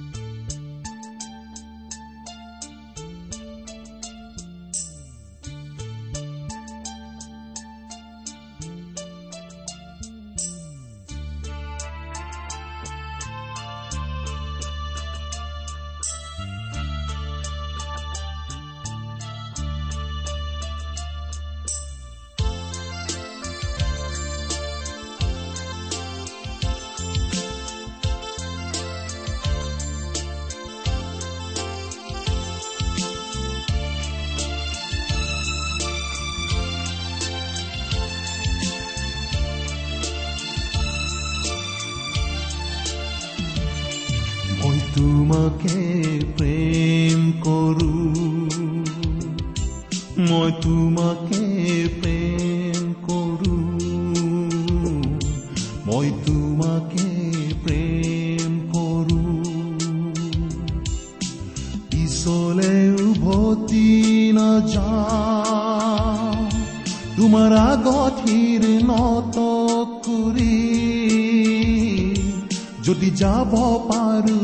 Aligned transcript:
মই 50.21 50.49
তোমাকে 50.61 51.43
প্ৰেম 52.01 52.81
কৰো 53.05 53.55
মই 55.85 56.07
তোমাকে 56.25 57.07
প্ৰেম 57.63 58.51
কৰো 58.73 59.23
পিছলে 61.91 62.73
উভতি 63.05 63.89
নাযাওঁ 64.31 65.61
তোমাৰ 67.17 67.51
আগঠিৰ 67.63 68.61
নত 68.83 69.35
কৰি 70.05 70.59
যদি 72.85 73.09
যাব 73.15 73.51
পাৰো 73.89 74.39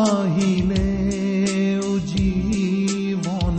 আহিলে 0.00 1.10
জীৱন। 2.06 3.58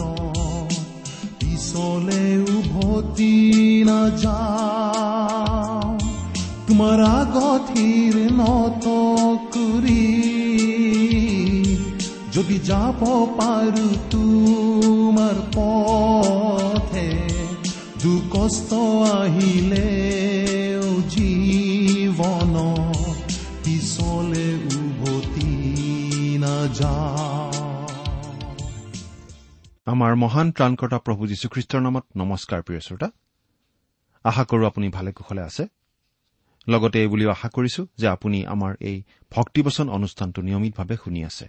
পিছলে 1.39 2.38
উভতি 2.38 3.83
নাযাওঁ। 3.88 5.97
তোমাৰ 6.67 7.03
আগঠিৰ 7.03 8.31
নত 8.31 8.85
কৰি। 9.53 10.07
যদি 12.33 12.59
যাব 12.59 13.28
পাৰো 13.39 13.88
তোমাৰ 14.11 15.35
পথে 15.55 17.09
দুকষ্ট 18.03 18.73
আহিলে 19.13 20.11
জীৱন। 21.09 22.55
পিছলে 23.63 24.50
আমাৰ 29.85 30.15
মহান 30.15 30.51
ত্ৰাণকৰ্তা 30.51 30.97
প্ৰভু 30.99 31.27
যীশুখ্ৰীষ্টৰ 31.27 31.81
নামত 31.81 32.05
নমস্কাৰ 32.17 32.61
প্ৰিয় 32.61 32.79
শ্ৰোতা। 32.79 33.11
আশা 34.23 34.43
কৰো 34.43 34.67
আপুনি 34.67 34.89
ভালে 34.89 35.11
কুশলে 35.11 35.41
আছে। 35.41 35.67
লগতে 36.67 37.01
এই 37.01 37.07
বুলিও 37.07 37.29
আশা 37.29 37.49
কৰিছো 37.49 37.87
যে 37.97 38.07
আপুনি 38.07 38.45
আমাৰ 38.45 38.75
এই 38.79 39.03
ভক্তিবচন 39.31 39.89
অনুষ্ঠানটো 39.89 40.41
নিয়মিতভাৱে 40.41 40.97
শুনি 40.97 41.25
আছে। 41.25 41.47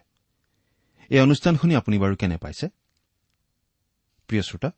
এই 1.08 1.20
অনুষ্ঠান 1.20 1.56
শুনি 1.56 1.76
আপুনি 1.76 1.98
বাৰু 1.98 2.16
কেনে 2.16 2.36
পাইছে? 2.36 2.68
প্ৰিয় 4.28 4.42
শ্ৰোতা 4.42 4.70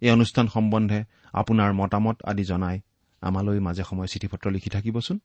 এই 0.00 0.10
অনুষ্ঠান 0.10 0.48
সম্বন্ধে 0.48 1.04
আপোনাৰ 1.32 1.72
মতামত 1.72 2.22
আদি 2.22 2.44
জনাই 2.44 2.80
আমালৈ 3.20 3.60
মাজে 3.60 3.84
সময়ে 3.84 4.08
চিঠি 4.08 4.26
পত্ৰ 4.26 4.50
লিখি 4.50 4.70
থাকিবচোন। 4.70 5.18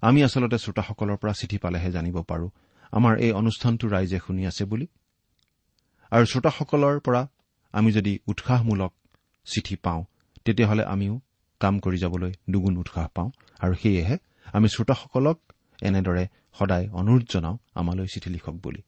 আমি 0.00 0.24
আচলতে 0.24 0.58
শ্ৰোতাসকলৰ 0.58 1.16
পৰা 1.16 1.32
চিঠি 1.32 1.58
পালেহে 1.58 1.90
জানিব 1.90 2.22
পাৰো 2.22 2.50
আমাৰ 2.92 3.14
এই 3.18 3.32
অনুষ্ঠানটো 3.32 3.84
ৰাইজে 3.88 4.18
শুনি 4.26 4.42
আছে 4.46 4.64
বুলি। 4.64 4.86
আৰু 6.12 6.24
শ্ৰোতাসকলৰ 6.24 6.96
পৰা 7.00 7.22
আমি 7.74 7.90
যদি 7.92 8.12
উৎসাহমূলক 8.26 8.92
চিঠি 9.46 9.76
পাওঁ 9.76 10.02
তেতিয়াহ'লে 10.44 10.84
আমিও 10.84 11.14
কাম 11.60 11.74
কৰি 11.78 11.98
যাবলৈ 11.98 12.32
দুগুণ 12.50 12.74
উৎসাহ 12.76 13.06
পাওঁ। 13.14 13.30
আৰু 13.60 13.74
সেয়েহে 13.74 14.16
আমি 14.52 14.68
শ্ৰোতাসকলক 14.68 15.38
এনেদৰে 15.82 16.24
সদায় 16.58 16.86
অনুৰোধ 16.90 17.24
জনাওঁ 17.32 17.56
আমালৈ 17.74 18.06
চিঠি 18.06 18.28
লিখক 18.30 18.56
বুলি। 18.64 18.82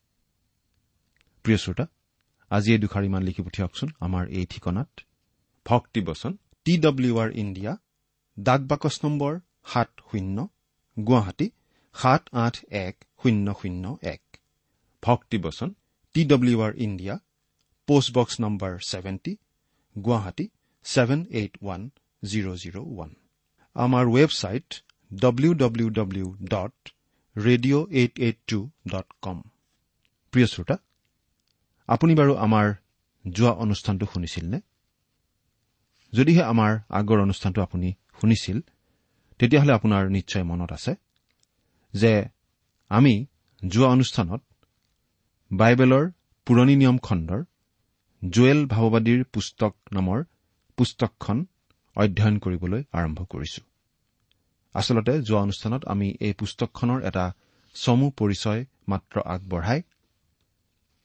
প্ৰিয় 1.44 1.58
শ্ৰোতা 1.58 1.84
আজি 2.50 2.68
এই 2.72 2.78
দুষাৰিমান 2.78 3.22
লিখি 3.22 3.42
পঠিয়াওকচোন 3.42 3.88
আমাৰ 4.00 4.24
এই 4.38 4.46
ঠিকনাত। 4.46 4.90
ভক্তিবচন 5.66 6.32
টি 6.66 6.72
ডব্লিউ 6.78 7.14
আৰ 7.18 7.30
ইণ্ডিয়া 7.42 7.72
ডাক 8.36 8.60
বাকচ 8.60 8.94
নম্বৰ 9.04 9.32
সাত 9.72 9.90
শূন্য 10.10 10.36
গুৱাহাটী 10.96 11.46
সাত 11.94 12.22
আঠ 12.44 12.54
এক 12.86 12.94
শূন্য 13.20 13.46
শূন্য 13.60 13.84
এক। 14.14 14.22
ভক্তিবচন 15.02 15.68
T 16.14 16.20
W 16.32 16.56
R 16.66 16.72
India 16.86 17.14
postbox 17.88 18.34
number 18.44 18.72
seventy 18.90 19.32
Guwahati 19.96 20.46
seven 20.86 21.20
eight 21.40 21.52
one 21.62 21.82
zero' 22.22 22.56
zero' 22.62 22.78
one. 22.92 23.10
আমাৰ 23.76 24.04
website 24.16 24.68
W 25.10 25.52
W 25.62 25.88
W 25.98 26.26
dot 26.54 26.74
radio' 27.36 27.84
eight 28.00 28.14
eight 28.26 28.38
two 28.50 28.58
dot 28.92 29.08
com 29.24 29.38
প্ৰিয় 30.32 30.46
শ্ৰোতা 30.52 30.76
আপুনি 31.88 32.12
বাৰু 32.20 32.32
আমাৰ 32.46 32.66
যোৱা 33.24 33.52
অনুষ্ঠানটো 33.64 34.06
শুনিছিল 34.12 34.44
নে 34.52 34.58
যদিহে 36.12 36.42
আমাৰ 36.52 36.72
আগৰ 36.98 37.18
অনুষ্ঠানটো 37.26 37.60
আপুনি 37.66 37.88
শুনিছিল 38.20 38.56
তেতিয়াহ'লে 39.40 39.72
আপোনাৰ 39.78 40.02
নিশ্চয় 40.16 40.44
মনত 40.50 40.70
আছে। 40.78 40.92
যে 41.94 42.12
আমি 42.90 43.14
যোৱা 43.62 43.88
অনুষ্ঠানত 43.88 44.40
বাইবেলৰ 45.50 46.04
পুৰণি 46.46 46.74
নিয়ম 46.76 46.98
খণ্ডৰ 46.98 47.40
জুৱেল 48.22 48.60
ভাৱবাদীৰ 48.66 49.24
পুস্তক 49.24 49.72
নামৰ 49.92 50.18
পুস্তকখন 50.78 51.38
অধ্যয়ন 51.96 52.36
কৰিবলৈ 52.38 52.82
আৰম্ভ 52.92 53.18
কৰিছো। 53.24 53.62
আচলতে 54.74 55.14
যোৱা 55.22 55.40
অনুষ্ঠানত 55.40 55.82
আমি 55.84 56.08
এই 56.20 56.32
পুস্তকখনৰ 56.32 57.00
এটা 57.02 57.24
চমু 57.74 58.06
পৰিচয় 58.10 58.60
মাত্ৰ 58.88 59.16
আগবঢ়াই 59.34 59.80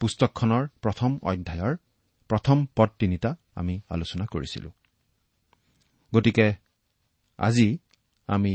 পুস্তকখনৰ 0.02 0.64
প্ৰথম 0.82 1.12
অধ্যায়ৰ 1.24 1.74
প্ৰথম 2.30 2.58
পদ 2.76 2.90
তিনিটা 3.00 3.36
আমি 3.56 3.76
আলোচনা 3.90 4.26
কৰিছিলো। 4.26 4.70
গতিকে 6.14 6.48
আজি 7.40 7.78
আমি 8.28 8.54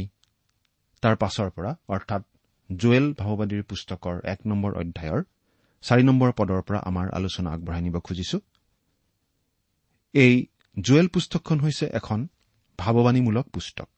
তাৰ 1.00 1.17
পাছৰ 1.17 1.50
পৰা 1.50 1.76
অৰ্থাৎ 1.88 2.23
জুৱেল 2.70 3.14
ভাৱবাদীৰ 3.14 3.62
পুস্তকৰ 3.62 4.20
এক 4.25 4.41
নম্বৰ 4.47 4.73
অধ্যায়ৰ 4.75 5.23
চাৰি 5.82 6.02
নম্বৰ 6.02 6.32
পদৰ 6.32 6.62
পৰা 6.62 6.79
আমাৰ 6.79 7.06
আলোচনা 7.11 7.50
আগবঢ়াই 7.50 7.82
নিব 7.82 8.00
খুজিছো। 8.00 8.41
এই 10.14 10.47
জুৱেল 10.81 11.08
পুস্তকখন 11.08 11.61
হৈছে 11.61 11.87
এখন 11.93 12.29
ভাৱবাণীমূলক 12.79 13.47
পুস্তক। 13.49 13.88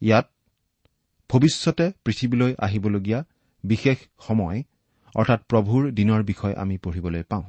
ইয়াত 0.00 0.26
ভৱিষ্যতে 1.30 1.92
পৃথিৱীলৈ 2.04 2.54
আহিবলগীয়া 2.58 3.24
বিশেষ 3.64 3.98
সময় 4.20 4.62
অৰ্থাৎ 5.14 5.40
প্ৰভুৰ 5.42 5.92
দিনৰ 5.92 6.22
বিষয়ে 6.22 6.54
আমি 6.54 6.78
পঢ়িবলৈ 6.78 7.22
পাওঁ। 7.22 7.44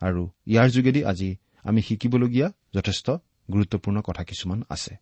আৰু 0.00 0.30
ইয়াৰ 0.46 0.68
যোগেদি 0.70 1.04
আজি 1.04 1.36
আমি 1.62 1.82
শিকিবলগীয়া 1.82 2.52
যথেষ্ট 2.74 3.10
গুৰুত্বপূৰ্ণ 3.52 4.00
কথা 4.00 4.24
কিছুমান 4.24 4.62
আছে। 4.68 4.96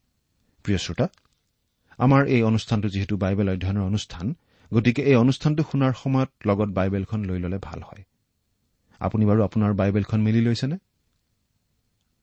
প্ৰিয় 0.64 0.78
শ্ৰোতা 0.78 1.08
আমাৰ 1.98 2.26
এই 2.26 2.42
অনুষ্ঠানটো 2.42 2.88
যিহেতু 2.88 3.16
বাইবেল 3.16 3.50
অধ্যয়নৰ 3.50 3.82
অনুষ্ঠান 3.82 4.34
গতিকে 4.74 5.02
এই 5.02 5.14
অনুষ্ঠানটো 5.14 5.62
শুনাৰ 5.72 5.92
সময়ত 5.92 6.30
লগত 6.46 6.68
বাইবেলখন 6.68 7.24
লৈ 7.24 7.38
ল'লে 7.38 7.58
ভাল 7.62 7.82
হয়। 7.82 8.04
আপুনি 8.98 9.26
বাৰু 9.26 9.44
আপোনাৰ 9.44 9.74
বাইবেলখন 9.74 10.20
মিলি 10.20 10.40
লৈছেনে? 10.40 10.78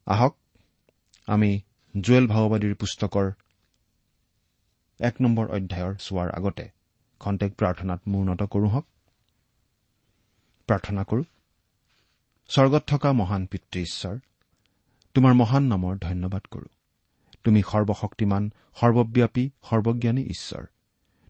আহক 0.06 0.38
আমি 1.28 1.62
জুৱেল 2.02 2.28
ভাওবাদীৰ 2.28 2.76
পুস্তকৰ 2.76 3.32
এক 5.00 5.16
নম্বৰ 5.22 5.48
অধ্যায়ৰ 5.48 5.96
চোৱাৰ 5.96 6.30
আগতে 6.30 6.70
খন্তেক 7.20 7.56
প্ৰাৰ্থনাত 7.56 8.02
মূৰ্ণত 8.08 8.44
কৰোঁ 8.44 8.70
হওক। 8.70 8.86
প্ৰাৰ্থনা 10.68 11.04
কৰো। 11.04 11.24
স্বৰ্গত 12.48 12.84
থকা 12.88 13.14
মহান 13.14 13.46
পিতৃ 13.46 13.82
ঈশ্বৰ 13.82 14.20
তোমাৰ 15.14 15.34
মহান 15.34 15.64
নামৰ 15.64 15.98
ধন্যবাদ 15.98 16.42
কৰো। 16.42 16.66
তুমি 17.44 17.62
সৰ্বশক্তিমান 17.72 18.52
সৰ্বব্যাপী 18.76 19.50
সৰ্বজ্ঞানী 19.70 20.24
ঈশ্বৰ। 20.24 20.66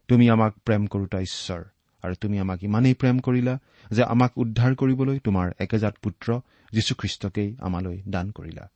তুমি 0.07 0.29
আমাক 0.29 0.53
প্ৰেম 0.65 0.87
কৰোতা 0.87 1.19
ঈশ্বৰ 1.19 1.63
আৰু 2.01 2.15
তুমি 2.15 2.39
আমাক 2.39 2.63
ইমানেই 2.63 2.93
প্ৰেম 2.93 3.19
কৰিলা 3.19 3.59
যে 3.91 4.03
আমাক 4.03 4.31
উদ্ধাৰ 4.37 4.75
কৰিবলৈ 4.75 5.19
তোমাৰ 5.19 5.51
একেজাত 5.59 5.95
পুত্ৰ 6.01 6.39
যীশুখ্ৰীষ্টকেই 6.71 7.55
আমালৈ 7.59 8.01
দান 8.07 8.31
কৰিলা। 8.31 8.69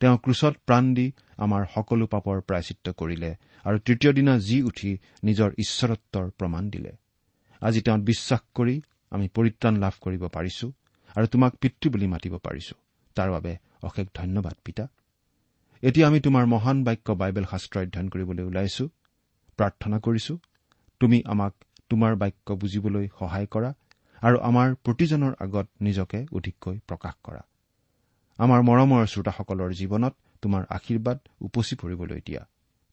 তেওঁ 0.00 0.18
ক্ৰুচত 0.18 0.54
প্ৰাণ 0.66 0.94
দি 0.94 1.12
আমাৰ 1.36 1.66
সকলো 1.74 2.06
পাপৰ 2.06 2.40
প্ৰায়চিত্ৰ 2.40 2.92
কৰিলে 2.92 3.36
আৰু 3.64 3.78
তৃতীয় 3.78 4.12
দিনা 4.12 4.38
জি 4.38 4.62
উঠি 4.62 4.98
নিজৰ 5.24 5.50
ঈশ্বৰত্বৰ 5.58 6.30
প্ৰমাণ 6.30 6.70
দিলে। 6.70 6.92
আজি 7.60 7.80
তেওঁত 7.82 8.00
বিশ্বাস 8.00 8.40
কৰি 8.54 8.82
আমি 9.10 9.28
পৰিত্ৰাণ 9.28 9.76
লাভ 9.76 9.92
কৰিব 10.00 10.26
পাৰিছো 10.26 10.72
আৰু 11.16 11.26
তোমাক 11.26 11.54
পিতৃ 11.54 11.90
বুলি 11.90 12.06
মাতিব 12.06 12.38
পাৰিছো। 12.38 12.74
তাৰ 13.14 13.30
বাবে 13.30 13.56
অশেষ 13.82 14.06
ধন্যবাদ 14.14 14.54
পিতা। 14.64 14.86
এতিয়া 15.82 16.06
আমি 16.10 16.18
তোমাৰ 16.20 16.44
মহান 16.54 16.78
বাক্য 16.86 17.14
বাইবেল 17.20 17.44
শাস্ত্ৰ 17.50 17.76
অধ্যয়ন 17.80 18.08
কৰিবলৈ 18.14 18.44
ওলাইছো 18.50 18.84
প্ৰাৰ্থনা 19.58 19.98
কৰিছো। 20.06 20.34
তুমি 21.00 21.18
আমাক 21.32 21.52
তোমাৰ 21.90 22.12
বাক্য 22.22 22.48
বুজিবলৈ 22.62 23.06
সহায় 23.18 23.46
কৰা 23.54 23.70
আৰু 24.22 24.36
আমাৰ 24.48 24.68
প্ৰতিজনৰ 24.84 25.32
আগত 25.44 25.66
নিজকে 25.80 26.20
অধিককৈ 26.36 26.76
প্ৰকাশ 26.88 27.14
কৰা। 27.26 27.42
আমাৰ 28.38 28.60
মৰমৰ 28.68 29.02
শ্ৰোতাসকলৰ 29.12 29.70
জীৱনত 29.80 30.14
তোমাৰ 30.42 30.62
আশীৰ্বাদ 30.76 31.18
উপচি 31.46 31.74
পৰিবলৈ 31.82 32.20
দিয়া। 32.26 32.42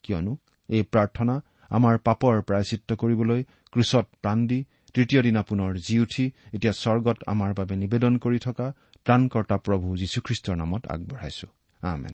কিয়নো 0.04 0.34
এই 0.70 0.84
প্ৰাৰ্থনা 0.94 1.36
আমাৰ 1.78 1.96
পাপৰ 2.08 2.36
প্ৰায়চিত্ৰ 2.48 2.92
কৰিবলৈ 3.02 3.42
ক্ৰুচত 3.74 4.06
প্ৰাণ 4.24 4.40
দি 4.50 4.60
তৃতীয় 4.96 5.22
দিনা 5.22 5.42
পুনৰ 5.50 5.72
জি 5.86 5.96
উঠি 6.00 6.26
এতিয়া 6.56 6.74
স্বৰ্গত 6.84 7.18
আমাৰ 7.34 7.52
বাবে 7.60 7.76
নিবেদন 7.84 8.14
কৰি 8.24 8.40
থকা 8.40 8.68
ত্ৰাণকৰ্তা 9.06 9.56
প্ৰভু 9.66 9.88
যীশুখ্ৰীষ্টৰ 10.02 10.56
নামত 10.62 10.84
আগবঢ়াইছো। 10.96 11.48
আমেন 11.81 12.13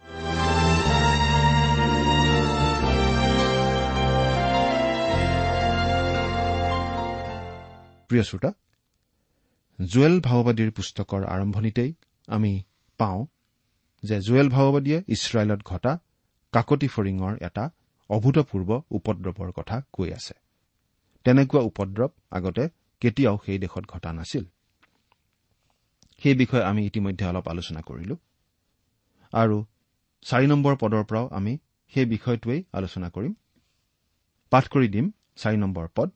প্ৰিয় 8.10 8.24
শ্ৰোতা 8.24 8.52
জুৱেল 9.82 10.22
ভাওবাদীৰ 10.22 10.72
পুস্তকৰ 10.72 11.24
আৰম্ভণিতেই 11.26 11.94
আমি 12.28 12.64
পাওঁ 12.98 13.26
যে 14.04 14.22
জুৱেল 14.22 14.50
ভাওবাদীয়ে 14.50 15.04
ইছৰাইলত 15.08 15.62
ঘটা 15.66 16.00
কাকতি 16.52 16.88
ফৰিঙৰ 16.88 17.34
এটা 17.42 17.70
অভূতপূৰ্ব 18.10 18.82
উপদ্ৰৱৰ 18.92 19.52
কথা 19.52 19.82
কৈ 19.94 20.14
আছে। 20.14 20.34
তেনেকুৱা 21.24 21.62
উপদ্ৰৱ 21.62 22.10
আগতে 22.32 22.70
কেতিয়াও 23.00 23.38
সেই 23.46 23.60
দেশত 23.60 23.84
ঘটা 23.86 24.14
নাছিল। 24.14 24.46
সেই 26.24 26.36
বিষয়ে 26.36 26.64
আমি 26.64 26.86
ইতিমধ্যে 26.86 27.26
অলপ 27.26 27.48
আলোচনা 27.48 27.82
কৰিলো। 27.82 28.16
আৰু 29.34 29.66
চাৰি 30.22 30.48
নম্বৰ 30.48 30.76
পদৰ 30.76 31.04
পৰাও 31.04 31.28
আমি 31.28 31.58
সেই 31.94 32.06
বিষয়টোৱেই 32.06 32.64
আলোচনা 32.74 33.10
কৰিম। 33.10 33.34
পাঠ 34.52 34.68
কৰি 34.68 34.88
দিম 34.88 35.12
চাৰি 35.36 35.58
নম্বৰ 35.58 35.88
পদ। 35.96 36.10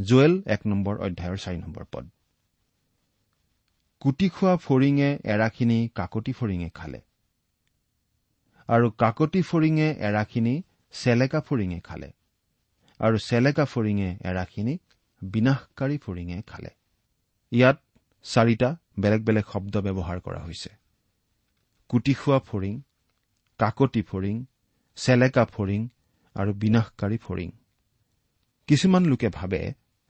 জুৱেল 0.00 0.42
এক 0.46 0.66
নম্বৰ 0.66 0.98
অধ্যায়ৰ 0.98 1.36
চাৰি 1.36 1.58
নম্বৰ 1.58 1.84
পদ। 1.84 2.08
কুটি 4.00 4.28
খোৱা 4.28 4.56
ফৰিঙে 4.56 5.18
এৰাখিনি 5.24 5.88
কাকতি 5.94 6.32
ফৰিঙে 6.32 6.70
খালে। 6.70 7.00
আৰু 8.68 8.90
কাকতি 8.90 9.42
ফৰিঙে 9.42 9.88
এৰাখিনি 10.00 10.62
চেলেকা 10.92 11.40
ফৰিঙে 11.40 11.80
খালে। 11.80 12.12
আৰু 13.00 13.18
চেলেকা 13.18 13.64
ফৰিঙে 13.64 14.16
এৰাখিনি 14.24 14.78
বিনাশকাৰী 15.22 15.98
ফৰিঙে 15.98 16.42
খালে। 16.46 16.70
ইয়াত 17.52 17.82
চাৰিটা 18.22 18.76
বেলেগ 18.98 19.24
বেলেগ 19.24 19.44
শব্দ 19.52 19.80
ব্যৱহাৰ 19.80 20.20
কৰা 20.20 20.40
হৈছে। 20.40 20.79
কুটি 21.90 22.14
খোৱা 22.14 22.38
ফৰিং 22.38 22.74
কাকতি 23.60 24.02
ফৰিং 24.02 24.36
চেলেকা 24.96 25.44
ফৰিং 25.44 25.80
আৰু 26.36 26.52
বিনাশকাৰী 26.52 27.18
ফৰিং 27.18 27.50
কিছুমান 28.68 29.02
লোকে 29.06 29.28
ভাবে 29.28 29.60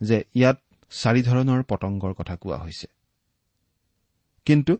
যে 0.00 0.18
ইয়াত 0.34 0.58
চাৰি 0.92 1.22
ধৰণৰ 1.22 1.62
পতংগৰ 1.62 2.12
কথা 2.14 2.34
কোৱা 2.36 2.58
হৈছে। 2.58 2.86
কিন্তু 4.46 4.72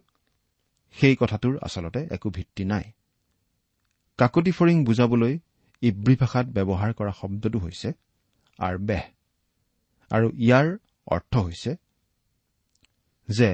সেই 0.96 1.16
কথাটোৰ 1.16 1.54
আচলতে 1.62 2.00
একো 2.10 2.28
ভিত্তি 2.30 2.64
নাই। 2.64 2.84
কাকতি 4.18 4.52
ফৰিং 4.52 4.76
বুজাবলৈ 4.84 5.38
ইব্ৰী 5.82 6.14
ভাষাত 6.16 6.46
ব্যৱহাৰ 6.46 6.90
কৰা 6.92 7.12
শব্দটো 7.20 7.58
হৈছে 7.58 7.88
আৰবেহ। 8.58 9.02
আৰু 10.10 10.26
ইয়াৰ 10.36 10.66
অৰ্থ 11.06 11.32
হৈছে 11.36 11.72
যে 13.28 13.50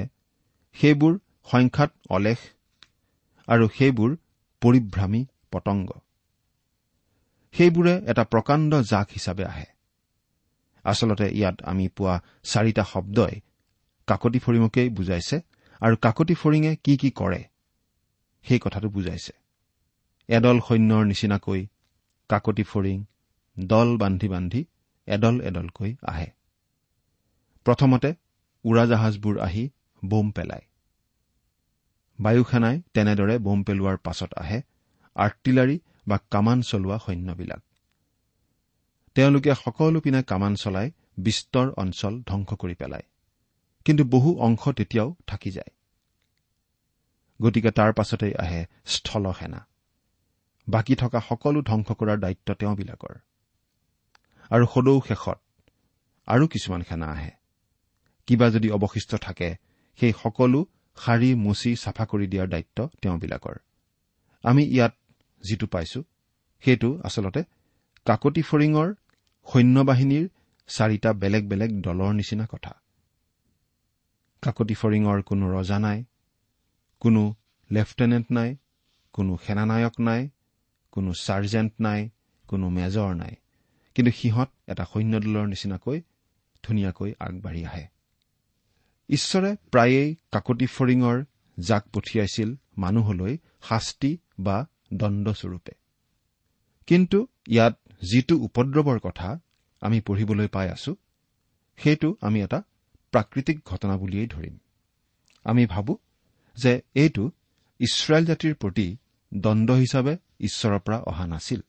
সেইবোৰ 0.75 1.13
সংখ্যাত 1.51 1.91
অলেখ 2.09 2.39
আৰু 3.47 3.65
সেইবোৰ 3.67 4.11
পৰিভ্ৰামী 4.61 5.21
পতংগ। 5.51 5.89
সেইবোৰে 7.53 7.93
এটা 8.05 8.23
প্ৰকাণ্ড 8.23 8.71
জাক 8.81 9.07
হিচাপে 9.11 9.43
আহে। 9.45 9.67
আচলতে 10.85 11.27
ইয়াত 11.31 11.57
আমি 11.61 11.85
পোৱা 11.89 12.15
চাৰিটা 12.43 12.83
শব্দই 12.83 13.35
কাকতি 14.07 14.39
ফৰিঙকেই 14.39 14.89
বুজাইছে 14.89 15.37
আৰু 15.81 15.95
কাকতি 15.95 16.33
ফৰিঙে 16.33 16.71
কি 16.75 16.93
কি 16.97 17.09
কৰে 17.11 17.41
সেই 18.45 18.59
কথাটো 18.59 18.87
বুজাইছে। 18.89 19.33
এদল 20.29 20.57
সৈন্যৰ 20.59 21.03
নিচিনাকৈ 21.05 21.61
কাকতি 22.29 22.63
ফৰিং 22.63 22.97
দল 23.59 23.89
বান্ধি 23.97 24.27
বান্ধি 24.27 24.61
এদল 25.07 25.35
এদলকৈ 25.41 25.91
আহে। 26.01 26.29
প্ৰথমতে 27.65 28.09
উৰাজাহাজবোৰ 28.65 29.35
আহি 29.39 29.63
বোম 30.05 30.31
পেলায়। 30.31 30.66
বায়ুসেনাই 32.19 32.81
তেনেদৰে 32.93 33.39
বোম 33.39 33.63
পেলোৱাৰ 33.63 33.97
পাছত 33.97 34.33
আহে 34.33 34.61
আৰ্টিলাৰী 35.15 35.79
বা 36.07 36.17
কামান 36.31 36.61
চলোৱা 36.61 36.97
সৈন্যবিলাক। 36.97 37.61
তেওঁলোকে 39.15 39.55
সকলো 39.55 39.99
পিনে 39.99 40.23
কামান 40.23 40.55
চলাই 40.55 40.91
বিস্তৰ 41.17 41.67
অঞ্চল 41.77 42.21
ধ্বংস 42.21 42.53
কৰি 42.53 42.75
পেলায়। 42.75 43.03
কিন্তু 43.85 44.03
বহু 44.03 44.39
অংশ 44.39 44.69
তেতিয়াও 44.69 45.15
থাকি 45.27 45.51
যায়। 45.51 45.71
গতিকে 47.41 47.71
তাৰ 47.71 47.93
পাছতেই 47.93 48.33
আহে 48.35 48.65
স্থল 48.85 49.33
সেনা 49.33 49.67
বাকী 50.69 50.95
থকা 50.95 51.19
সকলো 51.29 51.61
ধ্বংস 51.61 51.91
কৰাৰ 51.91 52.17
দায়িত্ব 52.17 52.53
তেওঁবিলাকৰ। 52.53 53.15
আৰু 54.49 54.65
সদৌ 54.73 55.01
শেষত 55.07 55.39
আৰু 56.27 56.47
কিছুমান 56.47 56.81
সেনা 56.81 57.07
আহে। 57.07 57.31
কিবা 58.27 58.49
যদি 58.49 58.71
অৱশিষ্ট 58.71 59.15
থাকে 59.15 59.55
সেই 59.99 60.13
সকলো 60.23 60.65
শাৰী 61.03 61.29
মুচি 61.35 61.71
চাফা 61.75 62.05
কৰি 62.11 62.25
দিয়াৰ 62.27 62.47
দায়িত্ব 62.47 62.79
তেওঁবিলাকৰ। 63.01 63.57
আমি 64.43 64.63
ইয়াত 64.75 64.93
যিটো 65.41 65.67
পাইছো 65.67 65.99
সেইটো 66.63 66.89
আচলতে 67.03 67.41
কাকতি 68.05 68.41
ফৰিঙৰ 68.49 68.87
সৈন্যবাহিনীৰ 69.47 70.25
চাৰিটা 70.69 71.09
বেলেগ 71.13 71.43
বেলেগ 71.47 71.71
দলৰ 71.81 72.11
নিচিনা 72.13 72.45
কথা। 72.45 72.73
কাকতি 74.43 74.75
ফৰিঙৰ 74.81 75.17
কোনো 75.21 75.45
ৰজা 75.55 75.77
নাই 75.79 75.99
কোনো 77.01 77.21
লেফটেনেণ্ট 77.71 78.27
নাই 78.31 78.49
কোনো 79.13 79.37
সেনানায়ক 79.45 79.95
নাই 79.99 80.21
কোনো 80.91 81.09
ছাৰ্জেণ্ট 81.13 81.73
নাই 81.79 82.01
কোনো 82.47 82.65
মেজৰ 82.69 83.11
নাই। 83.15 83.33
কিন্তু 83.95 84.11
সিহঁত 84.11 84.49
এটা 84.67 84.83
সৈন্যদলৰ 84.91 85.45
নিচিনাকৈ 85.47 85.97
ধুনীয়াকৈ 86.63 87.09
আগবাঢ়ি 87.19 87.61
আহে। 87.65 87.85
ঈশ্বৰে 89.09 89.55
প্ৰায়েই 89.71 90.15
কাকতি 90.31 90.65
ফৰিঙৰ 90.65 91.25
জাক 91.59 91.89
পঠিয়াইছিল 91.89 92.55
মানুহলৈ 92.77 93.37
শাস্তি 93.61 94.17
বা 94.39 94.65
দণ্ডস্বৰূপে। 94.93 95.71
কিন্তু 96.87 97.27
ইয়াত 97.47 97.79
যিটো 98.11 98.37
উপদ্ৰৱৰ 98.37 98.99
কথা 98.99 99.39
আমি 99.81 100.01
পঢ়িবলৈ 100.01 100.47
পাই 100.47 100.69
আছো 100.69 100.95
সেইটো 101.77 102.17
আমি 102.21 102.41
এটা 102.41 102.61
প্ৰাকৃতিক 103.11 103.65
ঘটনা 103.65 103.97
বুলিয়েই 103.97 104.27
ধৰিম। 104.27 104.57
আমি 105.43 105.65
ভাবো 105.65 105.97
যে 106.55 106.81
এইটো 106.93 107.31
ইছৰাইল 107.79 108.25
জাতিৰ 108.25 108.55
প্ৰতি 108.55 108.97
দণ্ড 109.33 109.71
হিচাপে 109.71 110.17
ঈশ্বৰৰ 110.39 110.79
পৰা 110.79 110.99
অহা 110.99 111.27
নাছিল। 111.27 111.61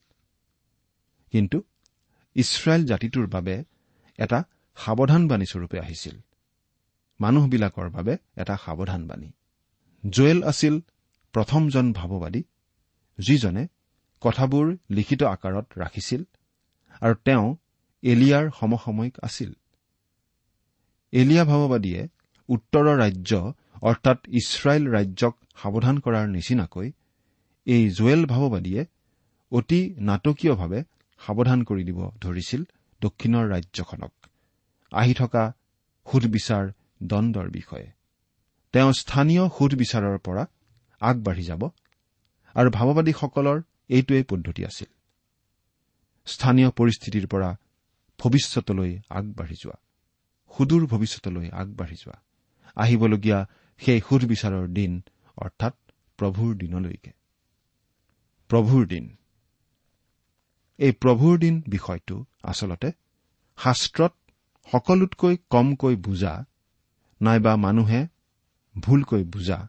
কিন্তু 1.31 1.63
ইছৰাইল 2.35 2.85
জাতিটোৰ 2.85 3.27
বাবে 3.27 3.63
এটা 4.17 4.43
সাৱধানবাণী 4.75 5.45
স্বৰূপে 5.45 5.79
আহিছিল। 5.79 6.21
মানুহবিলাকৰ 7.19 7.87
বাবে 7.89 8.13
এটা 8.41 8.55
সাৱধানবাণী 8.65 9.29
জুৱেল 10.03 10.39
আছিল 10.43 10.75
প্ৰথমজন 11.33 11.87
ভাৱবাদী 11.93 12.41
যিজনে 13.19 13.63
কথাবোৰ 14.21 14.65
লিখিত 14.97 15.21
আকাৰত 15.35 15.67
ৰাখিছিল 15.81 16.21
আৰু 17.01 17.15
তেওঁ 17.25 17.47
এলিয়াৰ 18.03 18.45
সমসাময়িক 18.59 19.15
আছিল। 19.23 19.51
এলিয়া 21.13 21.43
ভাৱবাদীয়ে 21.43 22.01
উত্তৰৰ 22.49 22.97
ৰাজ্য 23.03 23.31
অৰ্থাৎ 23.81 24.19
ইছৰাইল 24.39 24.83
ৰাজ্যক 24.95 25.33
সাৱধান 25.61 25.95
কৰাৰ 25.99 26.25
নিচিনাকৈ 26.27 26.87
এই 27.67 27.83
জুৱেল 27.89 28.21
ভাৱবাদীয়ে 28.25 28.81
অতি 29.51 29.79
নাটকীয়ভাৱে 30.09 30.79
সাৱধান 31.21 31.59
কৰি 31.63 31.83
দিব 31.83 31.99
ধৰিছিল 32.21 32.61
দক্ষিণৰ 33.01 33.45
ৰাজ্যখনক। 33.53 34.13
আহি 34.91 35.13
থকা 35.13 35.43
সুধবিচাৰ 36.07 36.65
দণ্ডৰ 37.03 37.49
বিষয়ে। 37.49 37.87
তেওঁ 38.73 38.91
স্থানীয় 38.93 39.43
সুধবিচাৰৰ 39.49 40.17
পৰা 40.17 40.43
আগবাঢ়ি 41.01 41.43
যাব 41.43 41.61
আৰু 42.55 42.69
ভাৱবাদীসকলৰ 42.69 43.61
এইটোৱেই 43.89 44.23
পদ্ধতি 44.23 44.65
আছিল। 44.65 44.89
স্থানীয় 46.25 46.69
পৰিস্থিতিৰ 46.69 47.27
পৰা 47.27 47.49
ভৱিষ্যতলৈ 48.19 48.91
আগবাঢ়ি 49.09 49.55
যোৱা 49.55 49.77
সুদূৰ 50.51 50.85
ভৱিষ্যতলৈ 50.85 51.49
আগবাঢ়ি 51.49 51.95
যোৱা 51.95 52.17
আহিবলগীয়া 52.75 53.39
সেই 53.77 54.01
সুধবিচাৰৰ 54.09 54.67
দিন 54.67 55.01
অৰ্থাৎ 55.37 55.75
প্ৰভুৰ 56.19 56.55
দিনলৈকে। 56.55 57.11
প্ৰভুৰ 58.49 58.87
দিন। 58.87 59.15
এই 60.77 60.91
প্ৰভুৰ 60.91 61.37
দিন 61.37 61.63
বিষয়টো 61.67 62.25
আচলতে 62.43 62.91
শাস্ত্ৰত 63.57 64.13
সকলোতকৈ 64.71 65.37
কমকৈ 65.49 65.95
বুজা 65.95 66.45
নাইবা 67.21 67.55
মানুহে 67.55 68.07
ভুলকৈ 68.79 69.23
বুজা 69.23 69.67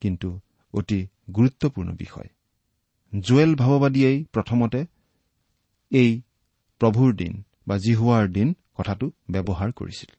কিন্তু 0.00 0.40
অতি 0.74 1.06
গুৰুত্বপূৰ্ণ 1.34 1.92
বিষয়। 1.92 2.28
জুৱেল 3.20 3.54
ভাৱবাদীয়েই 3.54 4.24
প্ৰথমতে 4.24 4.86
এই 5.90 6.22
প্ৰভুৰ 6.80 7.14
দিন 7.14 7.42
বা 7.68 7.78
জিহুৱাৰ 7.78 8.28
দিন 8.28 8.54
কথাটো 8.78 9.10
ব্যৱহাৰ 9.30 9.72
কৰিছিল। 9.72 10.10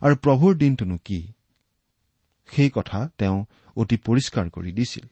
আৰু 0.00 0.14
প্ৰভুৰ 0.16 0.54
দিনটোনো 0.54 0.98
কি? 1.04 1.32
সেই 2.48 2.70
কথা 2.70 3.10
তেওঁ 3.18 3.44
অতি 3.76 3.96
পৰিষ্কাৰ 3.96 4.50
কৰি 4.50 4.72
দিছিল। 4.72 5.06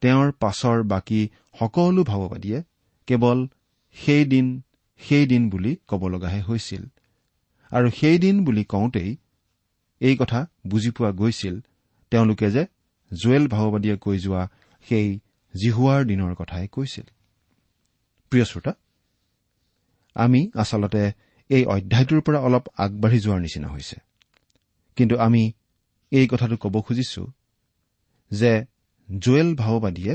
তেওঁৰ 0.00 0.32
পাছৰ 0.32 0.82
বাকী 0.82 1.28
সকলো 1.58 2.04
ভাৱবাদীয়ে 2.04 2.62
কেৱল 3.06 3.48
সেই 3.92 4.24
দিন 4.24 4.62
সেই 4.98 5.26
দিন 5.26 5.50
বুলি 5.50 5.76
ক'ব 5.88 6.08
লগাহে 6.08 6.40
হৈছিল। 6.42 6.84
আৰু 7.70 7.90
সেই 7.90 8.18
দিন 8.18 8.44
বুলি 8.44 8.64
কওঁতেই 8.64 9.16
এই 10.00 10.14
কথা 10.16 10.40
বুজি 10.66 10.90
পোৱা 10.90 11.10
গৈছিল 11.12 11.54
তেওঁলোকে 12.12 12.48
যে 12.50 12.62
জুৱেল 13.10 13.44
ভাৱবাদীয়ে 13.48 13.96
কৈ 13.96 14.16
যোৱা 14.18 14.42
সেই 14.86 15.08
জিহুৱাৰ 15.54 16.00
দিনৰ 16.04 16.32
কথাই 16.34 16.66
কৈছিল। 16.68 17.06
প্ৰিয় 18.32 18.44
শ্ৰোতা 18.44 18.72
আমি 20.16 20.40
আচলতে 20.54 21.02
এই 21.50 21.62
অধ্যায়টোৰ 21.64 22.20
পৰা 22.20 22.38
অলপ 22.46 22.64
আগবাঢ়ি 22.84 23.18
যোৱাৰ 23.20 23.40
নিচিনা 23.40 23.68
হৈছে। 23.68 23.96
কিন্তু 24.96 25.14
আমি 25.18 25.42
এই 26.12 26.26
কথাটো 26.26 26.56
ক'ব 26.56 26.74
খুজিছো 26.80 27.22
যে 28.30 28.52
জুৱেল 29.08 29.48
ভাওবাদীয়ে 29.54 30.14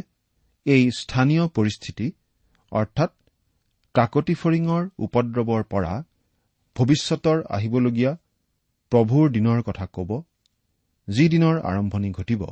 এই 0.66 0.84
স্থানীয় 0.92 1.44
পৰিস্থিতি 1.48 2.08
অৰ্থাৎ 2.72 3.12
কাকতি 3.96 4.36
ফৰিঙৰ 4.42 4.84
উপদ্ৰৱৰ 5.06 5.64
পৰা 5.64 5.94
ভৱিষ্যতৰ 6.76 7.38
আহিবলগীয়া 7.50 8.12
প্ৰভুৰ 8.96 9.30
দিনৰ 9.30 9.62
কথা 9.62 9.86
ক'ব 9.86 10.24
যি 11.10 11.30
দিনৰ 11.30 11.62
আৰম্ভণি 11.62 12.12
ঘটিব 12.12 12.46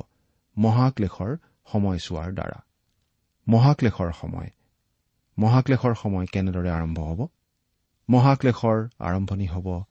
মহাক্লেশৰ 0.58 1.36
সময়ছোৱাৰ 1.72 2.32
দ্বাৰা। 2.32 2.58
মহাক্লেশৰ 3.48 4.12
সময়। 4.12 4.50
মহাক্লেশৰ 5.38 5.94
সময় 5.94 6.26
কেনেদৰে 6.26 6.70
আৰম্ভ 6.70 6.98
হ'ব? 7.00 7.26
মহাক্লেশৰ 8.10 8.88
আৰম্ভণি 8.98 9.46
হ'ব 9.46 9.84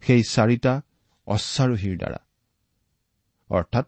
সেই 0.00 0.22
চাৰিটা 0.22 0.82
অশ্বাৰোহীৰ 1.26 1.98
দ্বাৰা। 1.98 2.20
অৰ্থাৎ 3.50 3.86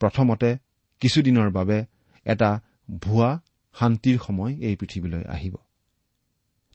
প্ৰথমতে 0.00 0.58
কিছুদিনৰ 1.00 1.50
বাবে 1.50 1.86
এটা 2.24 2.60
ভুৱা 3.00 3.40
শান্তিৰ 3.80 4.18
সময় 4.18 4.54
এই 4.54 4.76
পৃথিৱীলৈ 4.76 5.24
আহিব। 5.24 5.56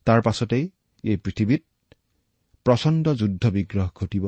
তাৰ 0.06 0.22
পাছতেই 0.22 0.70
এই 1.04 1.18
পৃথিৱীত 1.18 1.63
প্ৰচণ্ড 2.66 3.06
যুদ্ধ 3.14 3.44
বিগ্ৰহ 3.56 3.88
ঘটিব। 3.96 4.26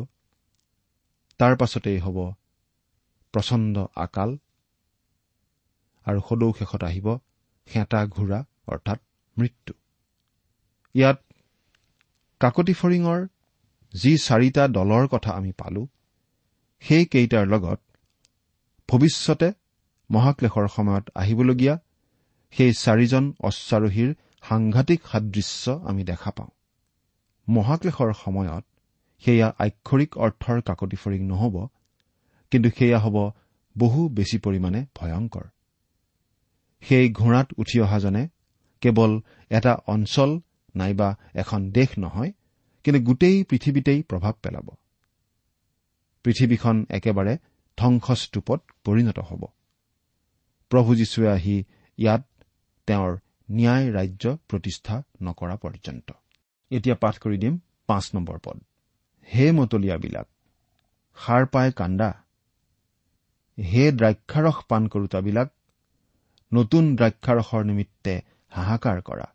তাৰ 1.40 1.54
পাছতেই 1.56 2.00
হ'ব 2.00 2.18
প্ৰচণ্ড 3.34 3.76
আকাল 3.96 4.30
আৰু 6.08 6.20
সদৌ 6.28 6.50
শেষত 6.60 6.82
আহিব 6.84 7.08
সেঁতা 7.68 8.02
ঘোঁৰা 8.06 8.40
অৰ্থাৎ 8.68 9.00
মৃত্যু। 9.38 9.74
ইয়াত 10.96 11.18
কাকতি 12.42 12.74
ফৰিঙৰ 12.74 13.20
যি 13.94 14.12
চাৰিটা 14.18 14.64
দলৰ 14.68 15.06
কথা 15.08 15.32
আমি 15.32 15.52
পালো 15.52 15.84
সেইকেইটাৰ 16.84 17.46
লগত 17.48 17.80
ভৱিষ্যতে 18.90 19.50
মহাক্লেশৰ 20.10 20.68
সময়ত 20.68 21.06
আহিবলগীয়া 21.16 21.76
সেই 22.54 22.72
চাৰিজন 22.74 23.24
অশ্বাৰোহীৰ 23.40 24.12
সাংঘাতিক 24.42 25.00
সাদৃশ্য 25.12 25.64
আমি 25.90 26.04
দেখা 26.04 26.32
পাওঁ। 26.32 26.52
মহাক্লেশৰ 27.50 28.14
সময়ত 28.14 28.64
সেয়া 29.24 29.48
আক্ষৰিক 29.60 30.18
অৰ্থৰ 30.18 30.62
কাকতি 30.62 30.98
ফৰিং 30.98 31.22
নহ'ব 31.26 31.68
কিন্তু 32.52 32.70
সেয়া 32.70 33.00
হ'ব 33.00 33.18
বহু 33.76 34.10
বেছি 34.10 34.38
পৰিমাণে 34.38 34.86
ভয়ংকৰ। 34.96 35.46
সেই 36.84 37.06
ঘোঁৰাত 37.14 37.48
উঠি 37.58 37.78
অহাজনে 37.82 38.28
কেৱল 38.82 39.12
এটা 39.50 39.74
অঞ্চল 39.88 40.40
নাইবা 40.76 41.10
এখন 41.36 41.72
দেশ 41.72 41.90
নহয় 42.00 42.32
কিন্তু 42.84 43.00
গোটেই 43.02 43.44
পৃথিৱীতেই 43.44 44.04
প্ৰভাৱ 44.04 44.34
পেলাব। 44.44 44.68
পৃথিৱীখন 46.24 46.86
একেবাৰে 46.90 47.38
ধ্বংসস্তূপত 47.78 48.60
পৰিণত 48.84 49.20
হ'ব। 49.20 49.42
প্ৰভু 50.70 50.96
যীশুৱে 50.96 51.28
আহি 51.28 51.64
ইয়াত 51.98 52.24
তেওঁৰ 52.88 53.12
ন্যায় 53.52 53.86
ৰাজ্য 53.92 54.38
প্ৰতিষ্ঠা 54.50 54.96
নকৰা 55.22 55.56
পৰ্যন্ত। 55.56 56.12
এতিয়া 56.72 56.96
পাঠ 56.96 57.16
কৰি 57.24 57.38
দিম 57.38 57.54
পাঁচ 57.90 58.06
নম্বৰ 58.16 58.38
পদ। 58.46 58.58
হে 59.28 59.46
মতলীয়াবিলাক 59.52 60.28
সাৰ 61.18 61.44
পাই 61.54 61.68
কান্দা। 61.72 62.10
হে 63.58 63.84
দ্ৰাক্ষাৰস 63.92 64.58
পাণ 64.70 64.88
কৰোতাবিলাক 64.88 65.54
নতুন 66.52 66.84
দ্ৰাক্ষাৰসৰ 66.96 67.64
নিমিত্তে 67.66 68.14
হাহাকাৰ 68.52 69.00
কৰা 69.02 69.28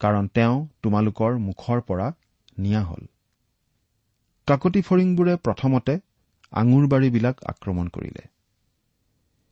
কাৰণ 0.00 0.24
তেওঁ 0.28 0.56
তোমালোকৰ 0.82 1.38
মুখৰ 1.38 1.78
পৰা 1.80 2.08
নিয়া 2.58 2.82
হল। 2.82 3.02
কাকতি 4.48 4.80
ফৰিংবোৰে 4.88 5.34
প্ৰথমতে 5.36 5.94
আঙুৰ 6.52 6.84
বাৰীবিলাক 6.88 7.44
আক্ৰমণ 7.44 7.86
কৰিলে। 7.88 8.24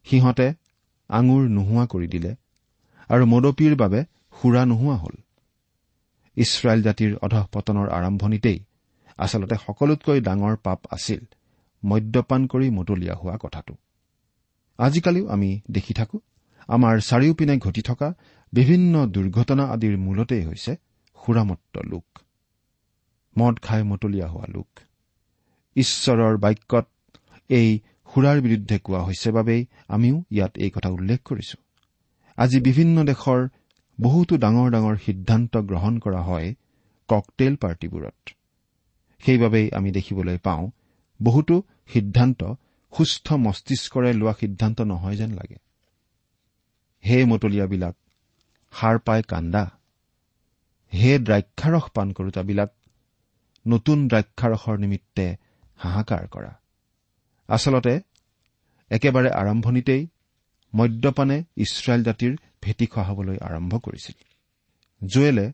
সিহঁতে 0.07 0.47
আঙুৰ 1.11 1.43
নোহোৱা 1.49 1.85
কৰি 1.87 2.09
দিলে 2.09 2.33
আৰু 3.11 3.25
মদপীৰ 3.27 3.75
বাবে 3.77 4.01
সুৰা 4.41 4.63
নোহোৱা 4.65 4.97
হল। 4.97 5.17
ইছৰাইল 6.37 6.81
জাতিৰ 6.83 7.13
অধঃপতনৰ 7.25 7.89
আৰম্ভণিতেই 7.99 8.59
আচলতে 9.19 9.57
সকলোতকৈ 9.67 10.19
ডাঙৰ 10.21 10.55
পাপ 10.57 10.81
আছিল 10.91 11.21
মদ্যপান 11.83 12.41
কৰি 12.47 12.67
মতলীয়া 12.71 13.15
হোৱা 13.15 13.37
কথাটো। 13.37 13.75
আজিকালিও 14.79 15.27
আমি 15.29 15.51
দেখি 15.71 15.95
থাকো 15.95 16.17
আমাৰ 16.69 16.95
চাৰিওপিনে 17.11 17.55
ঘটি 17.59 17.83
থকা 17.83 18.09
বিভিন্ন 18.53 18.95
দুৰ্ঘটনা 19.07 19.65
আদিৰ 19.75 19.95
মূলতেই 19.97 20.43
হৈছে 20.45 20.73
সুৰামত্ত 21.19 21.75
লোক 21.93 22.07
মদ 23.37 23.55
খাই 23.63 23.83
মতলীয়া 23.83 24.29
হোৱা 24.29 24.47
লোক। 24.55 24.71
ঈশ্বৰৰ 25.77 26.35
বাক্যত 26.37 26.87
এই 27.51 27.69
সুৰাৰ 28.11 28.39
বিৰুদ্ধে 28.41 28.77
কোৱা 28.79 29.01
হৈছে 29.03 29.31
বাবেই 29.31 29.63
আমিও 29.89 30.17
ইয়াত 30.31 30.53
এই 30.59 30.71
কথা 30.71 30.89
উল্লেখ 30.89 31.21
কৰিছো। 31.25 31.57
আজি 32.39 32.59
বিভিন্ন 32.61 32.97
দেশৰ 33.05 33.41
বহুতো 34.01 34.37
ডাঙৰ 34.37 34.71
ডাঙৰ 34.71 34.97
সিদ্ধান্ত 34.97 35.57
গ্ৰহণ 35.57 35.99
কৰা 35.99 36.21
হয় 36.21 36.55
ককটেইল 37.09 37.55
পাৰ্টীবোৰত। 37.57 38.31
সেইবাবেই 39.23 39.67
আমি 39.73 39.91
দেখিবলৈ 39.91 40.39
পাওঁ 40.39 40.71
বহুতো 41.23 41.63
সিদ্ধান্ত 41.93 42.41
সুস্থ 42.93 43.33
মস্তিষ্কৰে 43.33 44.13
লোৱা 44.13 44.35
সিদ্ধান্ত 44.41 44.81
নহয় 44.81 45.17
যেন 45.17 45.31
লাগে। 45.31 45.57
হে 47.05 47.25
মতলীয়াবিলাক 47.25 47.95
সাৰ 48.73 48.99
পাই 48.99 49.23
কান্দা। 49.23 49.65
হে 50.93 51.19
দ্ৰাক্ষাৰস 51.19 51.85
পাণ 51.95 52.13
কৰোতাবিলাক 52.13 52.71
নতুন 53.67 54.09
দ্ৰাক্ষাৰসৰ 54.09 54.79
নিমিত্তে 54.79 55.37
হাহাকাৰ 55.77 56.25
কৰা। 56.27 56.53
আচলতে 57.49 58.01
একেবাৰে 58.91 59.31
আৰম্ভণিতেই 59.31 60.07
মদ্যপানে 60.75 61.45
ইছৰাইল 61.57 62.03
জাতিৰ 62.05 62.37
ভেটি 62.65 62.87
খহাবলৈ 62.87 63.37
আৰম্ভ 63.49 63.73
কৰিছিল। 63.79 64.17
জুৱেলে 65.01 65.47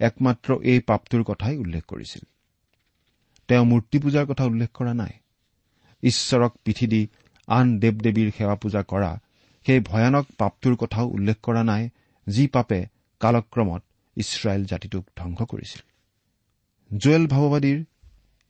একমাত্ৰ 0.00 0.48
এই 0.64 0.78
পাপটোৰ 0.88 1.22
কথাই 1.22 1.56
উল্লেখ 1.56 1.84
কৰিছিল। 1.88 2.24
তেওঁ 3.48 3.64
মূৰ্তি 3.64 3.98
পূজাৰ 3.98 4.24
কথা 4.26 4.44
উল্লেখ 4.44 4.70
কৰা 4.74 4.92
নাই। 4.94 5.12
ঈশ্বৰক 6.02 6.52
পিঠি 6.64 6.86
দি 6.86 7.02
আন 7.48 7.66
দেৱ 7.78 7.96
দেৱীৰ 8.04 8.28
সেৱা 8.36 8.54
পূজা 8.54 8.82
কৰা 8.82 9.10
সেই 9.66 9.80
ভয়ানক 9.80 10.26
পাপটোৰ 10.38 10.74
কথাও 10.76 11.06
উল্লেখ 11.08 11.36
কৰা 11.42 11.62
নাই 11.62 11.82
যি 12.26 12.44
পাপে 12.46 12.80
কালক্ৰমত 13.20 13.82
ইছৰাইল 14.16 14.62
জাতিটোক 14.64 15.04
ধ্বংস 15.16 15.40
কৰিছিল। 15.42 15.82
জুৱেল 16.90 17.24
ভাৱবাদীৰ 17.26 17.78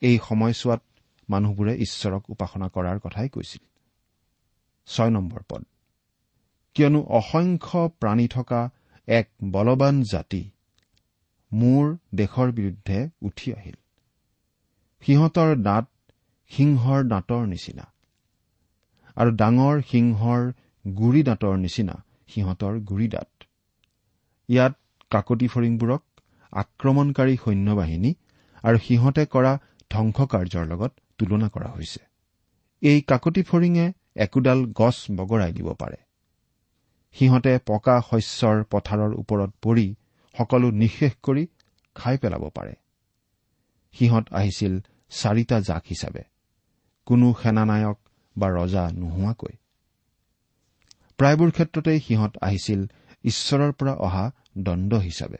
এই 0.02 0.16
সময়ছোৱাত 0.28 0.82
মানুহবোৰে 1.28 1.72
ঈশ্বৰক 1.76 2.22
উপাসনা 2.30 2.68
কৰাৰ 2.68 2.98
কথাই 2.98 3.28
কৈছিল। 3.28 3.62
ছয় 4.86 5.10
নম্বৰ 5.10 5.42
পদ। 5.48 5.62
কিয়নো 6.76 7.00
অসংখ্য 7.10 7.80
প্ৰাণী 8.00 8.26
থকা 8.28 8.60
এক 9.08 9.26
বলৱান 9.50 10.02
জাতি 10.02 10.42
মোৰ 11.52 11.84
দেশৰ 12.14 12.52
বিৰুদ্ধে 12.52 12.98
উঠি 13.22 13.48
আহিল। 13.52 13.76
সিহঁতৰ 15.02 15.50
দাঁত 15.62 15.86
সিংহৰ 16.50 17.00
দাঁতৰ 17.04 17.42
নিচিনা 17.46 17.86
আৰু 19.16 19.30
ডাঙৰ 19.36 19.82
সিংহৰ 19.88 20.40
গুৰি 20.84 21.22
দাঁতৰ 21.22 21.56
নিচিনা 21.56 21.96
সিহঁতৰ 22.28 22.78
গুৰি 22.80 23.08
দাঁত। 23.08 23.30
ইয়াত 24.48 24.74
কাকতি 25.10 25.48
ফৰিংবোৰক 25.48 26.02
আক্ৰমণকাৰী 26.52 27.34
সৈন্যবাহিনী 27.36 28.10
আৰু 28.64 28.78
সিহঁতে 28.78 29.26
কৰা 29.26 29.52
ধ্বংসকাৰ্যৰ 29.90 30.64
লগত 30.66 30.92
তুলনা 31.18 31.48
কৰা 31.48 31.68
হৈছে। 31.68 32.00
এই 32.82 32.98
কাকতি 33.02 33.42
ফৰিঙে 33.42 33.86
একোডাল 34.16 34.60
গছ 34.72 34.96
বগৰাই 35.10 35.52
দিব 35.52 35.68
পাৰে। 35.78 35.98
সিহঁতে 37.16 37.58
পকা 37.66 37.96
শস্যৰ 38.10 38.64
পথাৰৰ 38.70 39.12
ওপৰত 39.14 39.50
পৰি 39.62 39.86
সকলো 40.38 40.70
নিঃশেষ 40.70 41.12
কৰি 41.22 41.46
খাই 41.94 42.18
পেলাব 42.18 42.48
পাৰে। 42.48 42.74
সিহঁত 43.92 44.26
আহিছিল 44.32 44.80
চাৰিটা 45.10 45.60
জাক 45.60 45.82
হিচাপে 45.90 46.22
কোনো 47.06 47.34
সেনানায়ক 47.42 47.98
বা 48.36 48.48
ৰজা 48.48 48.84
নোহোৱাকৈ। 48.92 49.54
প্ৰায়বোৰ 51.18 51.50
ক্ষেত্ৰতেই 51.50 52.00
সিহঁত 52.00 52.32
আহিছিল 52.42 52.86
ঈশ্বৰৰ 53.24 53.72
পৰা 53.72 53.92
অহা 53.92 54.30
দণ্ড 54.58 54.94
হিচাপে। 54.94 55.36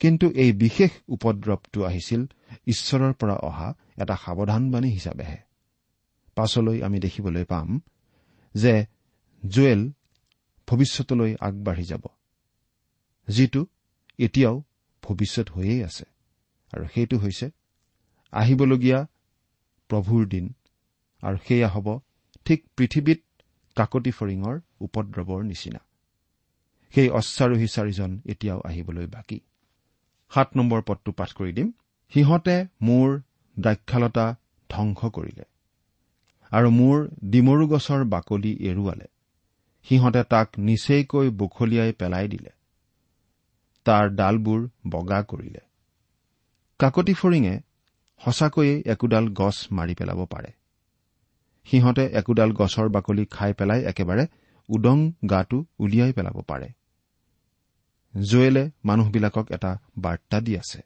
কিন্তু 0.00 0.30
এই 0.30 0.52
বিশেষ 0.52 0.90
উপদ্ৰৱটো 1.08 1.84
আহিছিল 1.84 2.26
ঈশ্বৰৰ 2.66 3.12
পৰা 3.12 3.34
অহা 3.34 3.74
এটা 3.98 4.16
সাৱধানবাণী 4.16 4.90
হিচাপেহে। 4.90 5.38
পাছলৈ 6.34 6.82
আমি 6.82 6.98
দেখিবলৈ 7.00 7.44
পাম 7.44 7.80
যে 8.54 8.86
জুৱেল 9.48 9.92
ভৱিষ্যতলৈ 10.70 11.36
আগবাঢ়ি 11.40 11.84
যাব। 11.84 12.04
যিটো 13.28 13.66
এতিয়াও 14.18 14.62
ভৱিষ্যত 15.02 15.50
হৈয়েই 15.50 15.84
আছে। 15.84 16.04
আৰু 16.72 16.86
সেইটো 16.94 17.18
হৈছে 17.18 17.50
আহিবলগীয়া 18.32 19.06
প্ৰভুৰ 19.88 20.26
দিন। 20.26 20.52
আৰু 21.22 21.36
সেয়া 21.48 21.68
হ'ব 21.68 21.98
ঠিক 22.44 22.66
পৃথিৱীত 22.76 23.20
কাকতি 23.76 24.10
ফৰিঙৰ 24.10 24.60
উপদ্ৰৱৰ 24.80 25.42
নিচিনা। 25.44 25.78
সেই 26.94 27.08
অশ্বাৰোহী 27.08 27.66
চাৰিজন 27.66 28.20
এতিয়াও 28.26 28.60
আহিবলৈ 28.60 29.06
বাকী। 29.06 29.40
সাত 30.34 30.56
নম্বৰ 30.56 30.82
পদটো 30.82 31.12
পাঠ 31.12 31.32
কৰি 31.32 31.52
দিম। 31.52 31.72
সিহঁতে 32.14 32.66
মোৰ 32.82 33.20
দ্ৰাক্ষালতা 33.60 34.36
ধ্বংস 34.70 35.04
কৰিলে। 35.04 35.44
আৰু 36.50 36.70
মোৰ 36.70 37.08
ডিমৰু 37.24 37.66
গছৰ 37.66 38.04
বাকলি 38.04 38.56
এৰুৱালে। 38.60 39.06
সিহঁতে 39.86 40.22
তাক 40.24 40.48
নিচেইকৈ 40.58 41.30
বখলিয়াই 41.30 41.92
পেলাই 41.92 42.28
দিলে। 42.28 42.50
তাৰ 43.86 44.10
ডালবোৰ 44.10 44.68
বগা 44.88 45.22
কৰিলে। 45.22 45.60
কাকতি 46.80 47.14
ফৰিঙে 47.14 47.60
সঁচাকৈয়ে 48.20 48.82
একোডাল 48.86 49.28
গছ 49.28 49.56
মাৰি 49.72 49.94
পেলাব 49.94 50.26
পাৰে। 50.26 50.50
সিহঁতে 51.64 52.04
একোডাল 52.12 52.52
গছৰ 52.52 52.88
বাকলি 52.88 53.24
খাই 53.30 53.52
পেলাই 53.54 53.80
একেবাৰে 53.84 54.26
উদং 54.68 54.98
গাটো 55.30 55.64
উলিয়াই 55.78 56.12
পেলাব 56.12 56.36
পাৰে। 56.48 56.68
জুৱেলে 58.14 58.70
মানুহবিলাকক 58.84 59.46
এটা 59.50 59.78
বাৰ্তা 59.98 60.40
দি 60.40 60.56
আছে। 60.56 60.80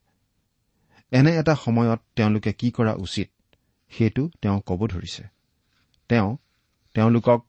এনে 1.12 1.37
এটা 1.37 1.54
সময়ত 1.54 2.00
তেওঁলোকে 2.16 2.52
কি 2.52 2.70
কৰা 2.70 2.94
উচিত 2.94 3.28
সেইটো 3.92 4.22
তেওঁ 4.42 4.61
ক'ব 4.61 4.87
ধৰিছে। 4.87 5.24
তেওঁ 6.09 6.37
তেওঁলোকক 6.94 7.40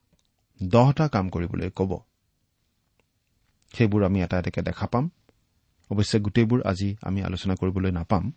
দহটা 0.63 1.07
কাম 1.07 1.29
কৰিবলৈ 1.29 1.69
ক'ব। 1.75 1.91
সেইবোৰ 3.73 4.05
আমি 4.05 4.21
এটা 4.21 4.39
এটাকে 4.39 4.61
দেখা 4.61 4.87
পাম। 4.87 5.09
অৱশ্যে 5.89 6.19
গোটেইবোৰ 6.19 6.61
আজি 6.65 6.95
আমি 7.01 7.23
আলোচনা 7.23 7.55
কৰিবলৈ 7.55 7.91
নাপাম। 7.91 8.31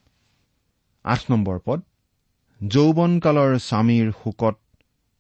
আঠ 1.05 1.21
নম্বৰ 1.31 1.59
পদ 1.65 1.81
যৌৱনকালৰ 2.63 3.59
স্বামীৰ 3.59 4.13
শোকত 4.13 4.57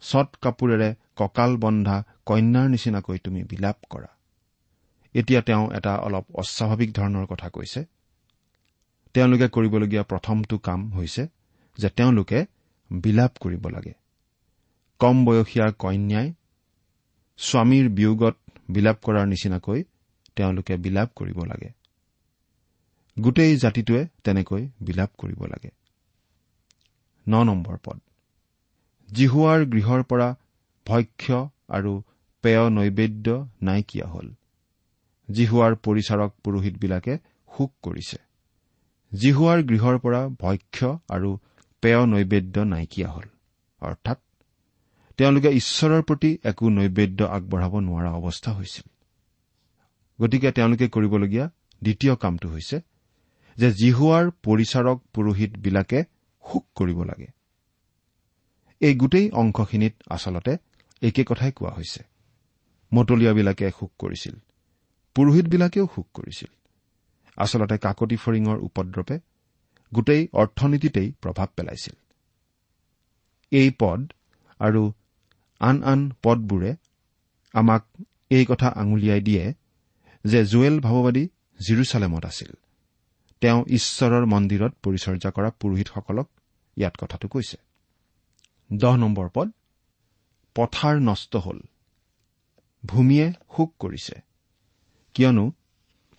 চট 0.00 0.36
কাপোৰেৰে 0.36 0.94
কঁকাল 1.16 1.56
বন্ধা 1.56 2.04
কন্যাৰ 2.26 2.68
নিচিনাকৈ 2.68 3.18
তুমি 3.18 3.44
বিলাপ 3.44 3.76
কৰা। 3.90 4.08
এতিয়া 5.14 5.40
তেওঁ 5.42 5.72
এটা 5.72 5.96
অলপ 5.96 6.24
অস্বাভাৱিক 6.34 6.92
ধৰণৰ 6.92 7.26
কথা 7.26 7.48
কৈছে। 7.48 7.84
তেওঁলোকে 9.14 9.48
কৰিবলগীয়া 9.48 10.02
প্ৰথমটো 10.02 10.58
কাম 10.58 10.90
হৈছে 10.90 11.26
যে 11.78 11.88
তেওঁলোকে 11.88 12.46
বিলাপ 12.92 13.32
কৰিব 13.40 13.68
লাগে। 13.68 13.92
কম 14.98 15.24
বয়সীয়া 15.24 15.70
কন্যাই 15.72 16.32
স্বামীৰ 17.38 17.88
বিয়োগত 17.88 18.36
বিলাপ 18.70 18.96
কৰাৰ 19.04 19.26
নিচিনাকৈ 19.26 19.84
তেওঁলোকে 20.36 20.76
বিলাপ 20.76 21.08
কৰিব 21.16 21.44
লাগে। 21.44 21.70
গোটেই 23.20 23.56
জাতিটোৱে 23.56 24.08
তেনেকৈ 24.24 24.68
বিলাপ 24.82 25.10
কৰিব 25.18 25.44
লাগে। 25.44 25.70
ন 27.28 27.42
নম্বৰ 27.42 27.76
পদ। 27.84 28.00
জিহুৱাৰ 29.14 29.64
গৃহৰ 29.64 30.02
পৰা 30.02 30.36
ভক্ষ্য 30.86 31.50
আৰু 31.68 32.02
পেয় 32.42 32.70
নৈবেদ্য 32.70 33.48
নাইকিয়া 33.62 34.06
হ'ল। 34.06 34.34
জিহুৱাৰ 35.30 35.74
পৰিচাৰক 35.74 36.30
পুৰোহিতবিলাকে 36.44 37.18
শোক 37.56 37.72
কৰিছে। 37.82 38.18
জিহুৱাৰ 39.14 39.62
গৃহৰ 39.62 39.98
পৰা 39.98 40.28
ভক্ষ্য 40.28 40.98
আৰু 41.10 41.38
পেয় 41.80 42.06
নৈবেদ্য 42.06 42.60
নাইকিয়া 42.60 43.08
হ'ল। 43.08 43.28
অৰ্থাৎ 43.80 44.18
তেওঁলোকে 45.18 45.50
ঈশ্বৰৰ 45.50 46.02
প্ৰতি 46.02 46.38
একো 46.44 46.68
নৈবেদ্য 46.68 47.24
আগবঢ়াব 47.24 47.74
নোৱাৰা 47.80 48.10
অৱস্থা 48.10 48.52
হৈছিল। 48.52 48.86
গতিকে 50.18 50.52
তেওঁলোকে 50.52 50.88
কৰিবলগীয়া 50.88 51.46
দ্বিতীয় 51.82 52.14
কামটো 52.16 52.48
হৈছে 52.48 52.76
যে 53.56 53.68
জিহুৱাৰ 53.72 54.30
পৰিচাৰক 54.42 54.98
পুৰোহিতবিলাকে 55.12 56.04
শোক 56.44 56.64
কৰিব 56.74 56.98
লাগে। 57.02 57.28
এই 58.80 58.94
গোটেই 58.94 59.30
অংশখিনিত 59.30 59.94
আচলতে 60.10 60.52
একে 61.02 61.24
কথাই 61.24 61.52
কোৱা 61.52 61.70
হৈছে। 61.70 62.00
মতলীয়াবিলাকে 62.92 63.70
শোক 63.70 63.92
কৰিছিল 63.98 64.34
পুৰোহিতবিলাকেও 65.14 65.86
শোক 65.94 66.08
কৰিছিল। 66.14 66.50
আচলতে 67.36 67.76
কাকতি 67.78 68.16
ফৰিঙৰ 68.16 68.58
উপদ্ৰৱে 68.58 69.16
গোটেই 69.94 70.28
অৰ্থনীতিতেই 70.32 71.12
প্ৰভাৱ 71.22 71.48
পেলাইছিল। 71.56 71.96
এই 73.52 73.70
পদ 73.78 74.00
আৰু 74.60 74.92
আন 75.60 75.76
আন 75.82 76.00
পদবোৰে 76.22 76.72
আমাক 77.54 77.82
এই 78.30 78.44
কথা 78.50 78.68
আঙুলিয়াই 78.80 79.20
দিয়ে 79.20 79.44
যে 80.24 80.40
জুৱেল 80.44 80.76
ভাৱবাদী 80.80 81.24
জিৰচালেমত 81.58 82.24
আছিল। 82.24 82.50
তেওঁ 83.42 83.60
ঈশ্বৰৰ 83.78 84.24
মন্দিৰত 84.34 84.72
পৰিচৰ্যা 84.84 85.30
কৰা 85.36 85.50
পুৰোহিতসকলক 85.60 86.28
ইয়াত 86.76 86.94
কথাটো 87.00 87.26
কৈছে। 87.28 87.58
দহ 88.70 88.94
নম্বৰ 88.96 89.28
পদ 89.34 89.48
পথাৰ 90.56 90.96
নষ্ট 91.00 91.32
হ'ল 91.36 91.58
ভূমিয়ে 92.84 93.26
শোক 93.54 93.70
কৰিছে 93.78 94.16
কিয়নো 95.14 95.44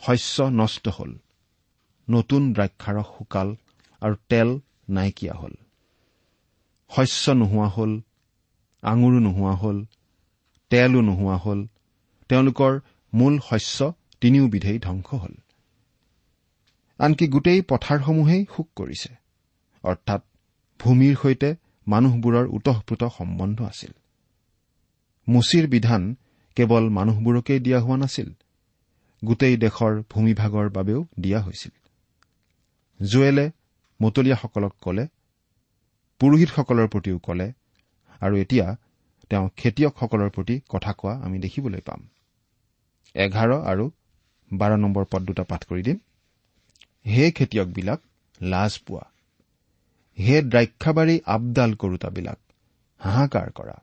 শস্য 0.02 0.38
নষ্ট 0.52 0.86
হ'ল 0.88 1.12
নতুন 2.08 2.42
দ্ৰাক্ষাৰস 2.54 3.08
শুকাল 3.18 3.48
আৰু 4.02 4.16
তেল 4.30 4.50
নাইকিয়া 4.90 5.34
হ'ল 5.34 5.56
শস্য 6.92 7.26
নোহোৱা 7.32 7.68
হ'ল 7.76 7.92
আঙুৰো 8.84 9.20
নোহোৱা 9.20 9.54
হ'ল 9.56 9.78
তেলো 10.72 11.02
নোহোৱা 11.02 11.38
হ'ল 11.38 11.60
তেওঁলোকৰ 12.30 12.74
মূল 13.14 13.36
শস্য 13.40 13.80
তিনিওবিধেই 14.22 14.78
ধ্বংস 14.80 15.10
হ'ল। 15.14 15.36
আনকি 17.00 17.26
গোটেই 17.28 17.60
পথাৰসমূহেই 17.62 18.42
শোক 18.56 18.68
কৰিছে 18.76 19.12
অৰ্থাৎ 19.84 20.22
ভূমিৰ 20.80 21.14
সৈতে 21.22 21.50
মানুহবোৰৰ 21.88 22.46
ওতঃপ্ৰোত 22.48 23.04
সম্বন্ধ 23.18 23.58
আছিল। 23.62 23.94
মুচিৰ 25.28 25.66
বিধান 25.68 26.16
কেৱল 26.58 26.84
মানুহবোৰকেই 26.90 27.60
দিয়া 27.60 27.80
হোৱা 27.80 27.98
নাছিল 27.98 28.30
গোটেই 29.24 29.56
দেশৰ 29.58 29.94
ভূমিভাগৰ 30.10 30.68
বাবেও 30.70 31.02
দিয়া 31.20 31.40
হৈছিল। 31.42 31.74
জুৱেলে 33.00 33.46
মতলীয়াসকলক 34.00 34.74
কলে 34.82 35.06
পুৰোহিতসকলৰ 36.22 36.88
প্ৰতিও 36.88 37.18
কলে 37.20 37.48
আৰু 38.22 38.36
এতিয়া 38.38 38.78
তেওঁ 39.30 39.50
খেতিয়কসকলৰ 39.58 40.30
প্ৰতি 40.30 40.62
কথা 40.70 40.94
কোৱা 40.94 41.14
আমি 41.24 41.40
দেখিবলৈ 41.40 41.80
পাম। 41.80 42.08
এঘাৰ 43.16 43.52
আৰু 43.52 43.92
বাৰ 44.54 44.78
নম্বৰ 44.78 45.06
পদ 45.12 45.22
দুটা 45.22 45.44
পাঠ 45.44 45.66
কৰি 45.66 45.84
দিম। 45.84 45.98
হে 47.06 47.32
খেতিয়কবিলাক 47.32 48.00
লাজ 48.42 48.80
পোৱা। 48.80 49.06
হে 50.18 50.42
দ্ৰাক্ষাবাৰী 50.42 51.20
আপডাল 51.26 51.74
কৰোতাবিলাক 51.74 52.40
হাহাকাৰ 53.00 53.52
কৰা। 53.52 53.78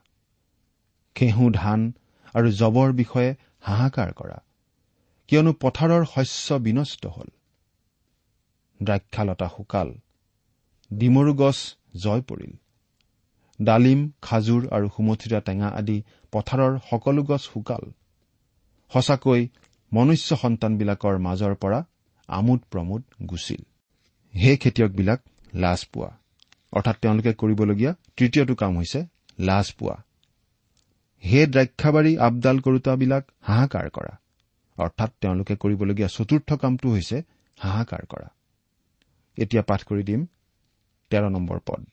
ঘেঁহু 1.16 1.51
ধান 1.51 1.92
আৰু 2.35 2.51
জবৰ 2.51 2.92
বিষয়ে 2.92 3.35
হাহাকাৰ 3.61 4.12
কৰা। 4.12 4.38
কিয়নো 5.29 5.53
পথাৰৰ 5.53 6.05
শস্য 6.05 6.55
বিনষ্ট 6.55 7.07
হল। 7.07 7.29
দ্ৰাক্ষালতা 8.83 9.49
শুকাল 9.57 9.94
ডিমৰু 10.92 11.35
গছ 11.35 11.59
জয় 11.96 12.20
পৰিল। 12.20 12.53
ডালিম 13.61 14.12
খাজুৰ 14.23 14.69
আৰু 14.71 14.88
সুমথিৰা 14.88 15.40
টেঙা 15.40 15.69
আদি 15.69 16.03
পথাৰৰ 16.33 16.79
সকলো 16.90 17.23
গছ 17.23 17.42
শুকাল। 17.42 17.85
সঁচাকৈ 18.92 19.49
মনুষ্য 19.92 20.37
সন্তানবিলাকৰ 20.37 21.19
মাজৰ 21.19 21.55
পৰা 21.55 21.85
আমোদ 22.29 22.61
প্ৰমোদ 22.71 23.03
গুচিল 23.27 23.62
সেই 24.35 24.57
খেতিয়কবিলাক 24.57 25.21
লাজ 25.55 25.85
পোৱা। 25.85 26.11
অৰ্থাৎ 26.73 26.97
তেওঁলোকে 27.03 27.33
কৰিবলগীয়া 27.33 27.92
তৃতীয়টো 28.16 28.55
কাম 28.55 28.77
হৈছে 28.77 29.01
লাজ 29.38 29.73
পোৱা। 29.73 29.97
হে 31.25 31.47
দ্ৰাক্ষাবাৰী 31.47 32.12
আপডাল 32.19 32.57
কৰোতাবিলাক 32.61 33.25
হাহাকাৰ 33.40 33.90
কৰা। 33.90 34.12
অৰ্থাৎ 34.79 35.11
তেওঁলোকে 35.21 35.57
কৰিবলগীয়া 35.57 36.09
চতুৰ্থ 36.09 36.53
কামটো 36.53 36.88
হৈছে 36.90 37.23
হাহাকাৰ 37.59 38.03
কৰা। 38.07 38.29
এতিয়া 39.38 39.62
পাঠ 39.62 39.81
কৰি 39.85 40.03
দিম। 40.03 40.27
তেৰ 41.11 41.31
নম্বৰ 41.31 41.59
পদ। 41.66 41.85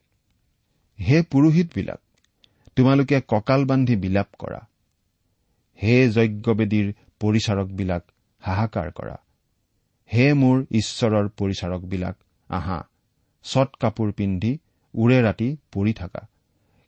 হে 1.08 1.18
পুৰোহিতবিলাক 1.22 2.02
তোমালোকে 2.76 3.22
কঁকাল 3.22 3.66
বান্ধি 3.66 3.96
বিলাপ 3.96 4.30
কৰা। 4.40 4.62
হে 5.80 5.96
যজ্ঞবেদীৰ 6.08 6.88
পৰিচাৰকবিলাক 7.20 8.04
হাহাকাৰ 8.42 8.92
কৰা। 8.92 9.16
হে 10.10 10.26
মোৰ 10.34 10.66
ঈশ্বৰৰ 10.72 11.30
পৰিচাৰকবিলাক 11.38 12.16
আহা 12.50 12.80
চট 13.46 13.70
কাপোৰ 13.76 14.12
পিন্ধি 14.12 14.52
উৰে 14.94 15.22
ৰাতি 15.22 15.50
পৰি 15.74 15.94
থাকা। 15.94 16.22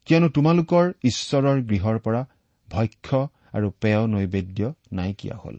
কিয়নো 0.06 0.28
তোমালোকৰ 0.30 0.93
ঈশ্বৰৰ 1.04 1.62
গৃহৰ 1.62 1.99
পৰা 1.99 2.21
ভক্ষ্য 2.69 3.19
আৰু 3.54 3.67
পেয় 3.82 4.08
নৈবেদ্য 4.08 4.73
নাইকিয়া 4.91 5.36
হল। 5.38 5.58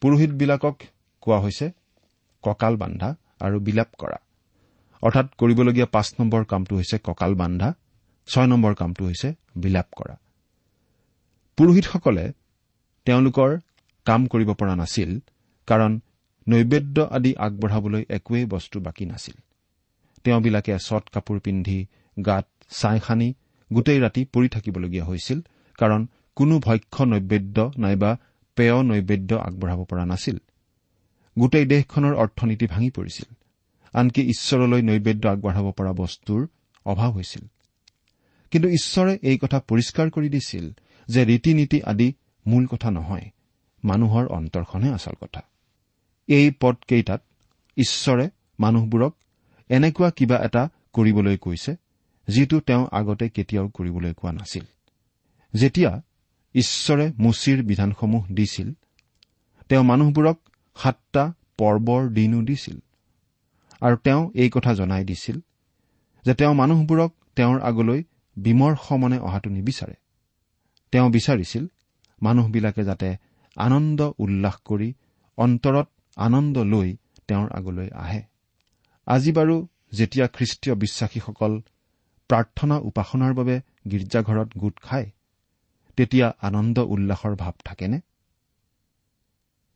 পুৰোহিতবিলাকক 0.00 0.76
কোৱা 1.20 1.38
হৈছে 1.38 1.66
কঁকাল 2.44 2.76
বান্ধা 2.76 3.08
আৰু 3.40 3.60
বিলাপ 3.60 3.90
কৰা। 3.98 4.18
অৰ্থাৎ 5.02 5.26
কৰিবলগীয়া 5.38 5.86
পাঁচ 5.86 6.14
নম্বৰ 6.20 6.44
কামটো 6.44 6.76
হৈছে 6.76 6.98
কঁকাল 6.98 7.34
বান্ধা 7.34 7.74
ছয় 8.26 8.46
নম্বৰ 8.46 8.74
কামটো 8.74 9.04
হৈছে 9.04 9.34
বিলাপ 9.56 9.86
কৰা। 9.96 10.16
পুৰোহিতসকলে 11.56 12.32
তেওঁলোকৰ 13.04 13.58
কাম 14.04 14.26
কৰিব 14.26 14.52
পৰা 14.54 14.76
নাছিল 14.76 15.20
কাৰণ 15.66 16.00
নৈবেদ্য 16.48 17.00
আদি 17.00 17.36
আগবঢ়াবলৈ 17.36 18.04
একোৱেই 18.08 18.44
বস্তু 18.44 18.80
বাকী 18.80 19.04
নাছিল। 19.04 19.34
তেওঁবিলাকে 20.24 20.78
চট 20.78 21.04
কাপোৰ 21.08 21.38
পিন্ধি 21.40 21.86
গাত 22.26 22.46
ছাই 22.70 23.00
সানি 23.06 23.34
গোটেই 23.72 24.00
ৰাতি 24.00 24.24
পৰি 24.24 24.48
থাকিবলগীয়া 24.48 25.04
হৈছিল 25.04 25.40
কাৰণ 25.78 26.06
কোনো 26.36 26.58
ভক্ষ্য 26.58 27.04
নৈবেদ্য 27.04 27.72
নাইবা 27.78 28.18
পেয় 28.56 28.82
নৈবেদ্য 28.82 29.34
আগবঢ়াব 29.34 29.84
পৰা 29.84 30.04
নাছিল। 30.06 30.38
গোটেই 31.38 31.64
দেশখনৰ 31.64 32.14
অৰ্থনীতি 32.14 32.66
ভাঙি 32.66 32.90
পৰিছিল। 32.90 33.34
আনকি 33.92 34.22
ঈশ্বৰলৈ 34.22 34.82
নৈবেদ্য 34.82 35.28
আগবঢ়াব 35.28 35.70
পৰা 35.70 35.92
বস্তুৰ 35.92 36.48
অভাৱ 36.84 37.10
হৈছিল। 37.10 37.46
কিন্তু 38.50 38.68
ঈশ্বৰে 38.68 39.18
এই 39.22 39.38
কথা 39.38 39.60
পৰিষ্কাৰ 39.60 40.10
কৰি 40.10 40.28
দিছিল 40.28 40.72
যে 41.08 41.24
ৰীতি 41.24 41.54
নীতি 41.54 41.82
আদি 41.82 42.14
মূল 42.46 42.66
কথা 42.66 42.90
নহয় 42.90 43.30
মানুহৰ 43.84 44.26
অন্তৰখনহে 44.26 44.92
আচল 44.92 45.12
কথা। 45.20 45.40
এই 46.28 46.50
পদকেইটাত 46.60 47.22
ঈশ্বৰে 47.76 48.30
মানুহবোৰক 48.60 49.14
এনেকুৱা 49.68 50.10
কিবা 50.10 50.36
এটা 50.36 50.68
কৰিবলৈ 50.92 51.36
কৈছে 51.36 51.76
যিটো 52.28 52.60
তেওঁ 52.60 52.86
আগতে 52.92 53.28
কেতিয়াও 53.28 53.68
কৰিবলৈ 53.68 54.14
কোৱা 54.14 54.32
নাছিল। 54.32 54.64
যেতিয়া 55.54 56.02
ঈশ্বৰে 56.54 57.12
মুচিৰ 57.18 57.62
বিধানসমূহ 57.62 58.26
দিছিল 58.26 58.72
তেওঁ 59.68 59.82
মানুহবোৰক 59.82 60.38
সাতটা 60.76 61.32
পৰ্বৰ 61.58 62.08
দিনো 62.08 62.42
দিছিল। 62.42 62.82
আৰু 63.82 63.96
তেওঁ 63.96 64.30
এই 64.34 64.50
কথা 64.50 64.74
জনাই 64.74 65.04
দিছিল 65.04 65.36
যে 66.24 66.34
তেওঁ 66.34 66.54
মানুহবোৰক 66.54 67.10
তেওঁৰ 67.36 67.60
আগলৈ 67.60 68.00
বিমৰ্ষ 68.36 68.84
মনে 68.92 69.18
অহাটো 69.18 69.50
নিবিচাৰে। 69.50 69.96
তেওঁ 70.92 71.08
বিচাৰিছিল 71.10 71.64
মানুহবিলাকে 72.22 72.82
যাতে 72.84 73.08
আনন্দ 73.56 74.00
উল্লাস 74.18 74.56
কৰি 74.64 74.94
অন্তৰত 75.38 75.88
আনন্দ 76.16 76.58
লৈ 76.58 76.96
তেওঁৰ 77.28 77.48
আগলৈ 77.52 77.88
আহে। 77.94 78.22
আজি 79.06 79.32
বাৰু 79.32 79.66
যেতিয়া 79.92 80.26
খ্ৰীষ্টীয় 80.26 80.74
বিশ্বাসীসকল 80.74 81.52
প্ৰাৰ্থনা 82.30 82.76
উপাসনাৰ 82.78 83.32
বাবে 83.34 83.60
গীৰ্জাঘৰত 83.88 84.48
গোট 84.56 84.76
খায় 84.80 85.10
তেতিয়া 85.96 86.26
আনন্দ 86.42 86.78
উল্লাসৰ 86.78 87.34
ভাৱ 87.36 87.52
থাকেনে? 87.64 87.98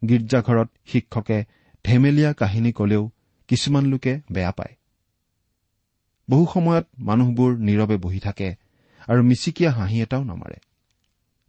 গীৰ্জাঘৰত 0.03 0.69
শিক্ষকে 0.87 1.39
ধেমেলীয়া 1.85 2.33
কাহিনী 2.33 2.73
কলেও 2.73 3.11
কিছুমান 3.49 3.85
লোকে 3.87 4.21
বেয়া 4.33 4.53
পায়। 4.53 4.77
বহু 6.31 6.47
সময়ত 6.55 6.87
মানুহবোৰ 6.99 7.59
নীৰৱে 7.59 7.97
বহি 7.97 8.21
থাকে 8.21 8.55
আৰু 9.09 9.23
মিচিকীয়া 9.23 9.71
হাঁহি 9.71 10.03
এটাও 10.03 10.25
নামাৰে। 10.25 10.57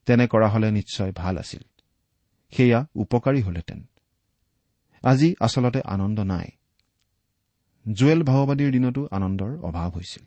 তেনে 0.05 0.27
কৰা 0.27 0.47
হলে 0.49 0.71
নিশ্চয় 0.71 1.11
ভাল 1.11 1.37
আছিল। 1.37 1.63
সেয়া 2.51 2.85
উপকাৰী 2.95 3.41
হলহেঁতেন। 3.41 3.87
আজি 5.03 5.35
আচলতে 5.39 5.81
আনন্দ 5.81 6.19
নাই। 6.19 6.47
জুৱেল 7.93 8.23
ভাওবাদীৰ 8.23 8.71
দিনতো 8.71 9.07
আনন্দৰ 9.11 9.57
অভাৱ 9.57 9.89
হৈছিল। 9.89 10.23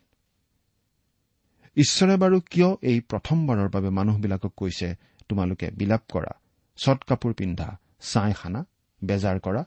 ঈশ্বৰে 1.75 2.17
বাৰু 2.17 2.41
কিয় 2.41 2.69
এই 2.81 3.01
প্ৰথমবাৰৰ 3.01 3.69
বাবে 3.69 3.89
মানুহবিলাকক 3.89 4.53
কৈছে 4.57 4.95
তোমালোকে 5.29 5.71
বিলাপ 5.71 6.01
কৰা 6.11 6.33
চট 6.75 7.03
কাপোৰ 7.03 7.33
পিন্ধা 7.33 7.79
ছাই 8.01 8.33
খানা 8.33 8.65
বেজাৰ 9.03 9.39
কৰা 9.39 9.65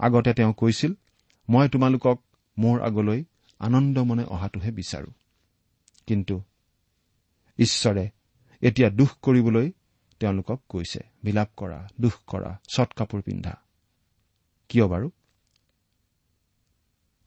আগতে 0.00 0.32
তেওঁ 0.34 0.52
কৈছিল 0.52 0.92
মই 1.48 1.68
তোমালোকক 1.68 2.18
মোৰ 2.58 2.76
আগলৈ 2.80 3.24
আনন্দ 3.60 3.98
মনে 3.98 4.24
অহাটোহে 4.24 4.70
বিচাৰো। 4.70 5.10
কিন্তু 6.06 6.36
ঈশ্বৰে 7.58 8.04
এতিয়া 8.62 8.88
দুখ 8.90 9.10
কৰিবলৈ 9.22 9.72
তেওঁলোকক 10.20 10.60
কৈছে 10.68 11.00
বিলাপ 11.24 11.48
কৰা 11.56 11.80
দুখ 12.00 12.14
কৰা 12.26 12.50
চট 12.68 12.92
কাপোৰ 12.92 13.20
পিন্ধা। 13.22 13.54
কিয় 14.68 14.86
বাৰু? 14.86 15.10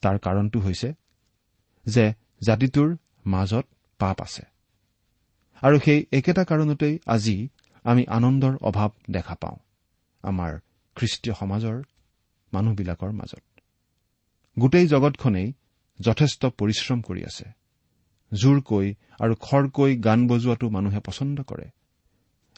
তাৰ 0.01 0.17
কাৰণটো 0.19 0.59
হৈছে 0.59 0.93
যে 1.85 2.13
জাতিটোৰ 2.41 2.97
মাজত 3.25 3.65
পাপ 3.99 4.21
আছে। 4.21 4.43
আৰু 5.61 5.79
সেই 5.79 6.05
একেটা 6.11 6.43
কাৰণতেই 6.43 6.99
আজি 7.05 7.49
আমি 7.83 8.03
আনন্দৰ 8.07 8.53
অভাৱ 8.61 8.89
দেখা 9.11 9.35
পাওঁ। 9.35 9.57
আমাৰ 10.23 10.51
খ্ৰীষ্টীয় 10.95 11.35
সমাজৰ 11.35 11.83
মানুহবিলাকৰ 12.53 13.11
মাজত। 13.11 13.43
গোটেই 14.59 14.87
জগতখনেই 14.87 15.53
যথেষ্ট 15.99 16.45
পৰিশ্ৰম 16.45 17.01
কৰি 17.01 17.21
আছে। 17.23 17.45
জোৰকৈ 18.31 18.87
আৰু 19.19 19.33
খৰকৈ 19.39 19.91
গান 19.97 20.27
বজোৱাটো 20.27 20.69
মানুহে 20.69 20.99
পচন্দ 20.99 21.41
কৰে। 21.41 21.67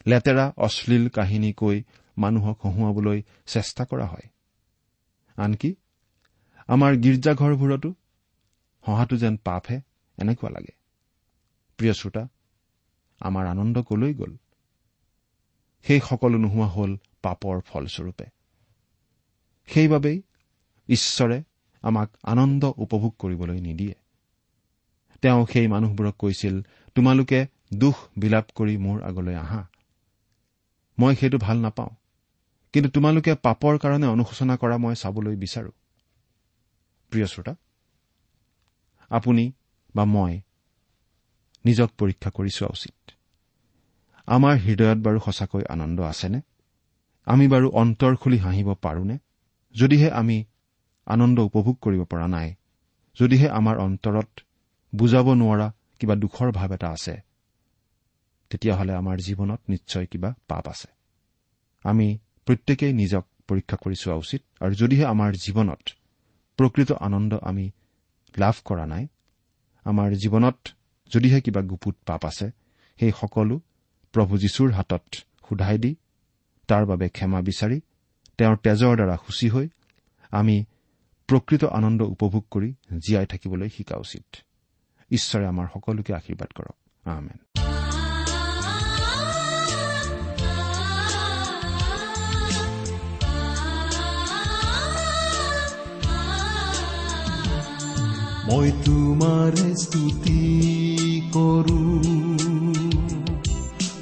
লেতেৰা 0.08 0.53
অশ্লীল 0.58 1.10
কাহিনী 1.10 1.53
কৈ 1.53 1.84
মানুহক 2.17 2.58
হহুৱাবলৈ 2.62 3.23
চেষ্টা 3.45 3.86
কৰা 3.86 4.05
হয়। 4.05 4.27
আনকি 5.38 5.75
আমাৰ 6.67 6.91
গীৰ্জাঘৰবোৰতো 6.95 7.89
হহাটো 8.84 9.15
যেন 9.17 9.38
পাপহে 9.38 9.77
এনেকুৱা 10.17 10.49
লাগে। 10.49 10.73
প্ৰিয় 11.79 11.93
শ্ৰোতা 11.93 12.27
আমাৰ 13.21 13.45
আনন্দ 13.47 13.81
কলৈ 13.81 14.13
গ'ল? 14.13 14.34
সেই 15.86 15.99
সকলো 15.99 16.38
নোহোৱা 16.38 16.67
হ'ল 16.67 16.97
পাপৰ 17.21 17.62
ফলস্বৰূপে। 17.62 18.25
সেইবাবেই 19.67 20.21
ঈশ্বৰে 20.89 21.43
আমাক 21.82 22.10
আনন্দ 22.23 22.71
উপভোগ 22.78 23.15
কৰিবলৈ 23.19 23.60
নিদিয়ে। 23.60 23.95
তেওঁ 25.21 25.45
সেই 25.54 25.67
মানুহবোৰক 25.67 26.15
কৈছিল 26.19 26.62
তোমালোকে 26.95 27.47
দুখ 27.73 27.97
বিলাপ 28.17 28.45
কৰি 28.56 28.78
মোৰ 28.78 29.01
আগলৈ 29.01 29.36
আহা। 29.36 29.67
মই 30.99 31.15
সেইটো 31.15 31.38
ভাল 31.38 31.58
নাপাওঁ। 31.58 31.89
কিন্তু 32.73 32.89
তোমালোকে 32.89 33.36
পাপৰ 33.36 33.78
কাৰণে 33.78 34.08
অনুশোচনা 34.08 34.58
কৰা 34.58 34.78
মই 34.78 34.95
চাবলৈ 34.95 35.36
বিচাৰো। 35.36 35.71
প্ৰিয় 37.10 37.28
শ্ৰোতা 37.28 37.56
আপুনি 39.10 39.51
বা 39.95 40.06
মই 40.06 40.41
নিজক 41.65 41.89
পৰীক্ষা 41.97 42.30
কৰি 42.30 42.49
চোৱা 42.49 42.69
উচিত। 42.71 43.12
আমাৰ 44.25 44.58
হৃদয়ত 44.58 44.97
বাৰু 44.97 45.19
সঁচাকৈ 45.19 45.63
আনন্দ 45.69 46.01
আছেনে? 46.01 46.41
আমি 47.25 47.47
বাৰু 47.47 47.69
অন্তৰ 47.69 48.15
খুলি 48.15 48.38
হাঁহিব 48.38 48.73
পাৰোনে? 48.73 49.17
যদিহে 49.75 50.09
আমি 50.11 50.38
আনন্দ 51.07 51.38
উপভোগ 51.39 51.75
কৰিব 51.81 52.01
পৰা 52.03 52.27
নাই 52.27 52.49
যদিহে 53.17 53.47
আমাৰ 53.49 53.75
অন্তৰত 53.77 54.29
বুজাব 54.93 55.27
নোৱাৰা 55.33 55.67
কিবা 55.99 56.15
দুখৰ 56.15 56.47
ভাৱ 56.51 56.69
এটা 56.73 56.89
আছে 56.89 57.15
তেতিয়াহ'লে 58.51 58.93
আমাৰ 58.95 59.17
জীৱনত 59.17 59.61
নিশ্চয় 59.69 60.05
কিবা 60.05 60.29
পাপ 60.47 60.65
আছে। 60.67 60.89
আমি 61.85 62.07
প্ৰত্যেকেই 62.45 62.93
নিজক 62.93 63.23
পৰীক্ষা 63.47 63.77
কৰি 63.83 63.95
চোৱা 63.95 64.15
উচিত 64.15 64.41
আৰু 64.59 64.73
যদিহে 64.75 65.05
আমাৰ 65.05 65.31
জীৱনত 65.35 65.83
প্ৰকৃত 66.59 66.91
আনন্দ 67.07 67.31
আমি 67.41 67.65
লাভ 68.38 68.55
কৰা 68.65 68.85
নাই 68.85 69.03
আমাৰ 69.85 70.09
জীৱনত 70.13 70.57
যদিহে 71.11 71.39
কিবা 71.41 71.61
গুপুত 71.61 71.95
পাপ 72.05 72.21
আছে 72.25 72.47
সেই 72.99 73.11
সকলো 73.21 73.55
প্ৰভু 74.13 74.33
যীশুৰ 74.38 74.69
হাতত 74.71 75.05
সোধাই 75.49 75.77
দি 75.77 75.91
তাৰ 76.69 76.83
বাবে 76.85 77.07
ক্ষমা 77.09 77.39
বিচাৰি 77.41 77.77
তেওঁৰ 78.38 78.58
তেজৰ 78.63 78.95
দ্বাৰা 78.95 79.15
সূচী 79.15 79.50
হৈ 79.50 79.67
আমি 80.32 80.65
প্ৰকৃত 81.28 81.63
আনন্দ 81.63 82.02
উপভোগ 82.02 82.43
কৰি 82.52 82.74
জীয়াই 82.98 83.26
থাকিবলৈ 83.26 83.69
শিকা 83.69 83.95
উচিত। 83.98 84.36
ঈশ্বৰে 85.12 85.45
আমাৰ 85.48 85.67
সকলোকে 85.74 86.13
আশীৰ্বাদ 86.13 86.50
কৰক। 86.56 86.76
আহমেদ 87.06 87.39
মই 98.50 98.71
তোমাৰ 98.86 99.76
স্তুতি 99.76 100.41
কৰো। 101.34 101.80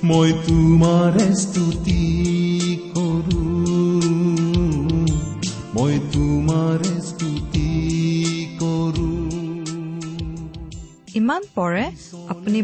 মই 0.03 0.33
তোমাৰ 0.47 1.19
স্তুতি 1.35 2.42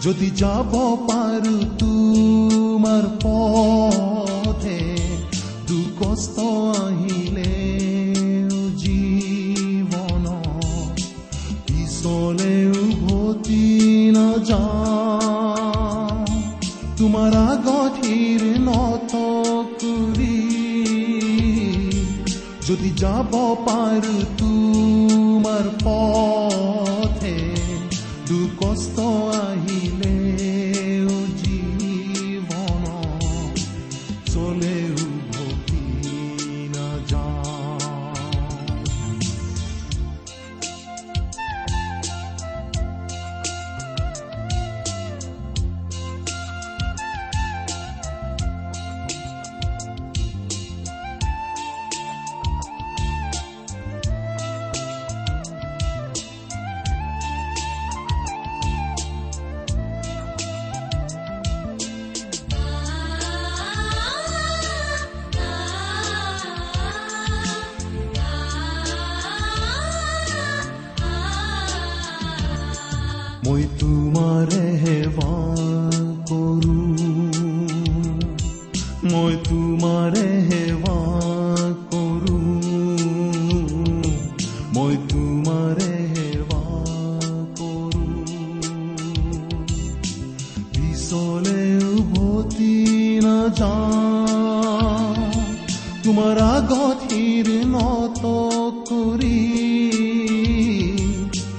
যদি 0.05 0.29
যাব 0.37 0.73
পাৰো 1.09 1.57
তোমাৰ 1.79 3.05
পথে 3.25 4.81
দুখ 5.69 5.99
যদি 22.79 22.91
যাব 22.97 23.33
পাৰো 23.67 24.17
তোমাৰ 24.39 25.65
পথে 25.83 27.37
দুখ 28.29 28.61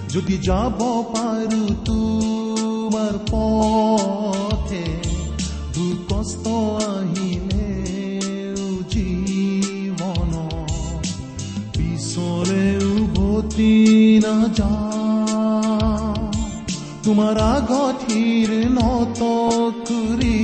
যদি 0.10 0.36
যাব 0.44 0.80
পাৰো 1.14 1.64
তোমাৰ 1.88 3.16
পথে 3.30 4.86
দুখ 5.76 5.98
কষ্ট 6.10 6.46
আহিলে 6.88 7.70
জীৱন 8.92 10.34
পিছলে 11.76 12.66
উভতি 12.94 13.74
নাযাওঁ 14.26 15.30
তোমাৰ 17.04 17.36
আগত 17.48 17.98
হিৰ 18.08 18.52
নত 18.70 19.22
কৰি 19.90 20.40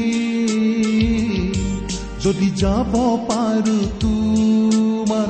যদি 2.19 2.47
যাব 2.57 2.93
পাৰো 3.27 3.79
তোমাৰ 3.99 5.29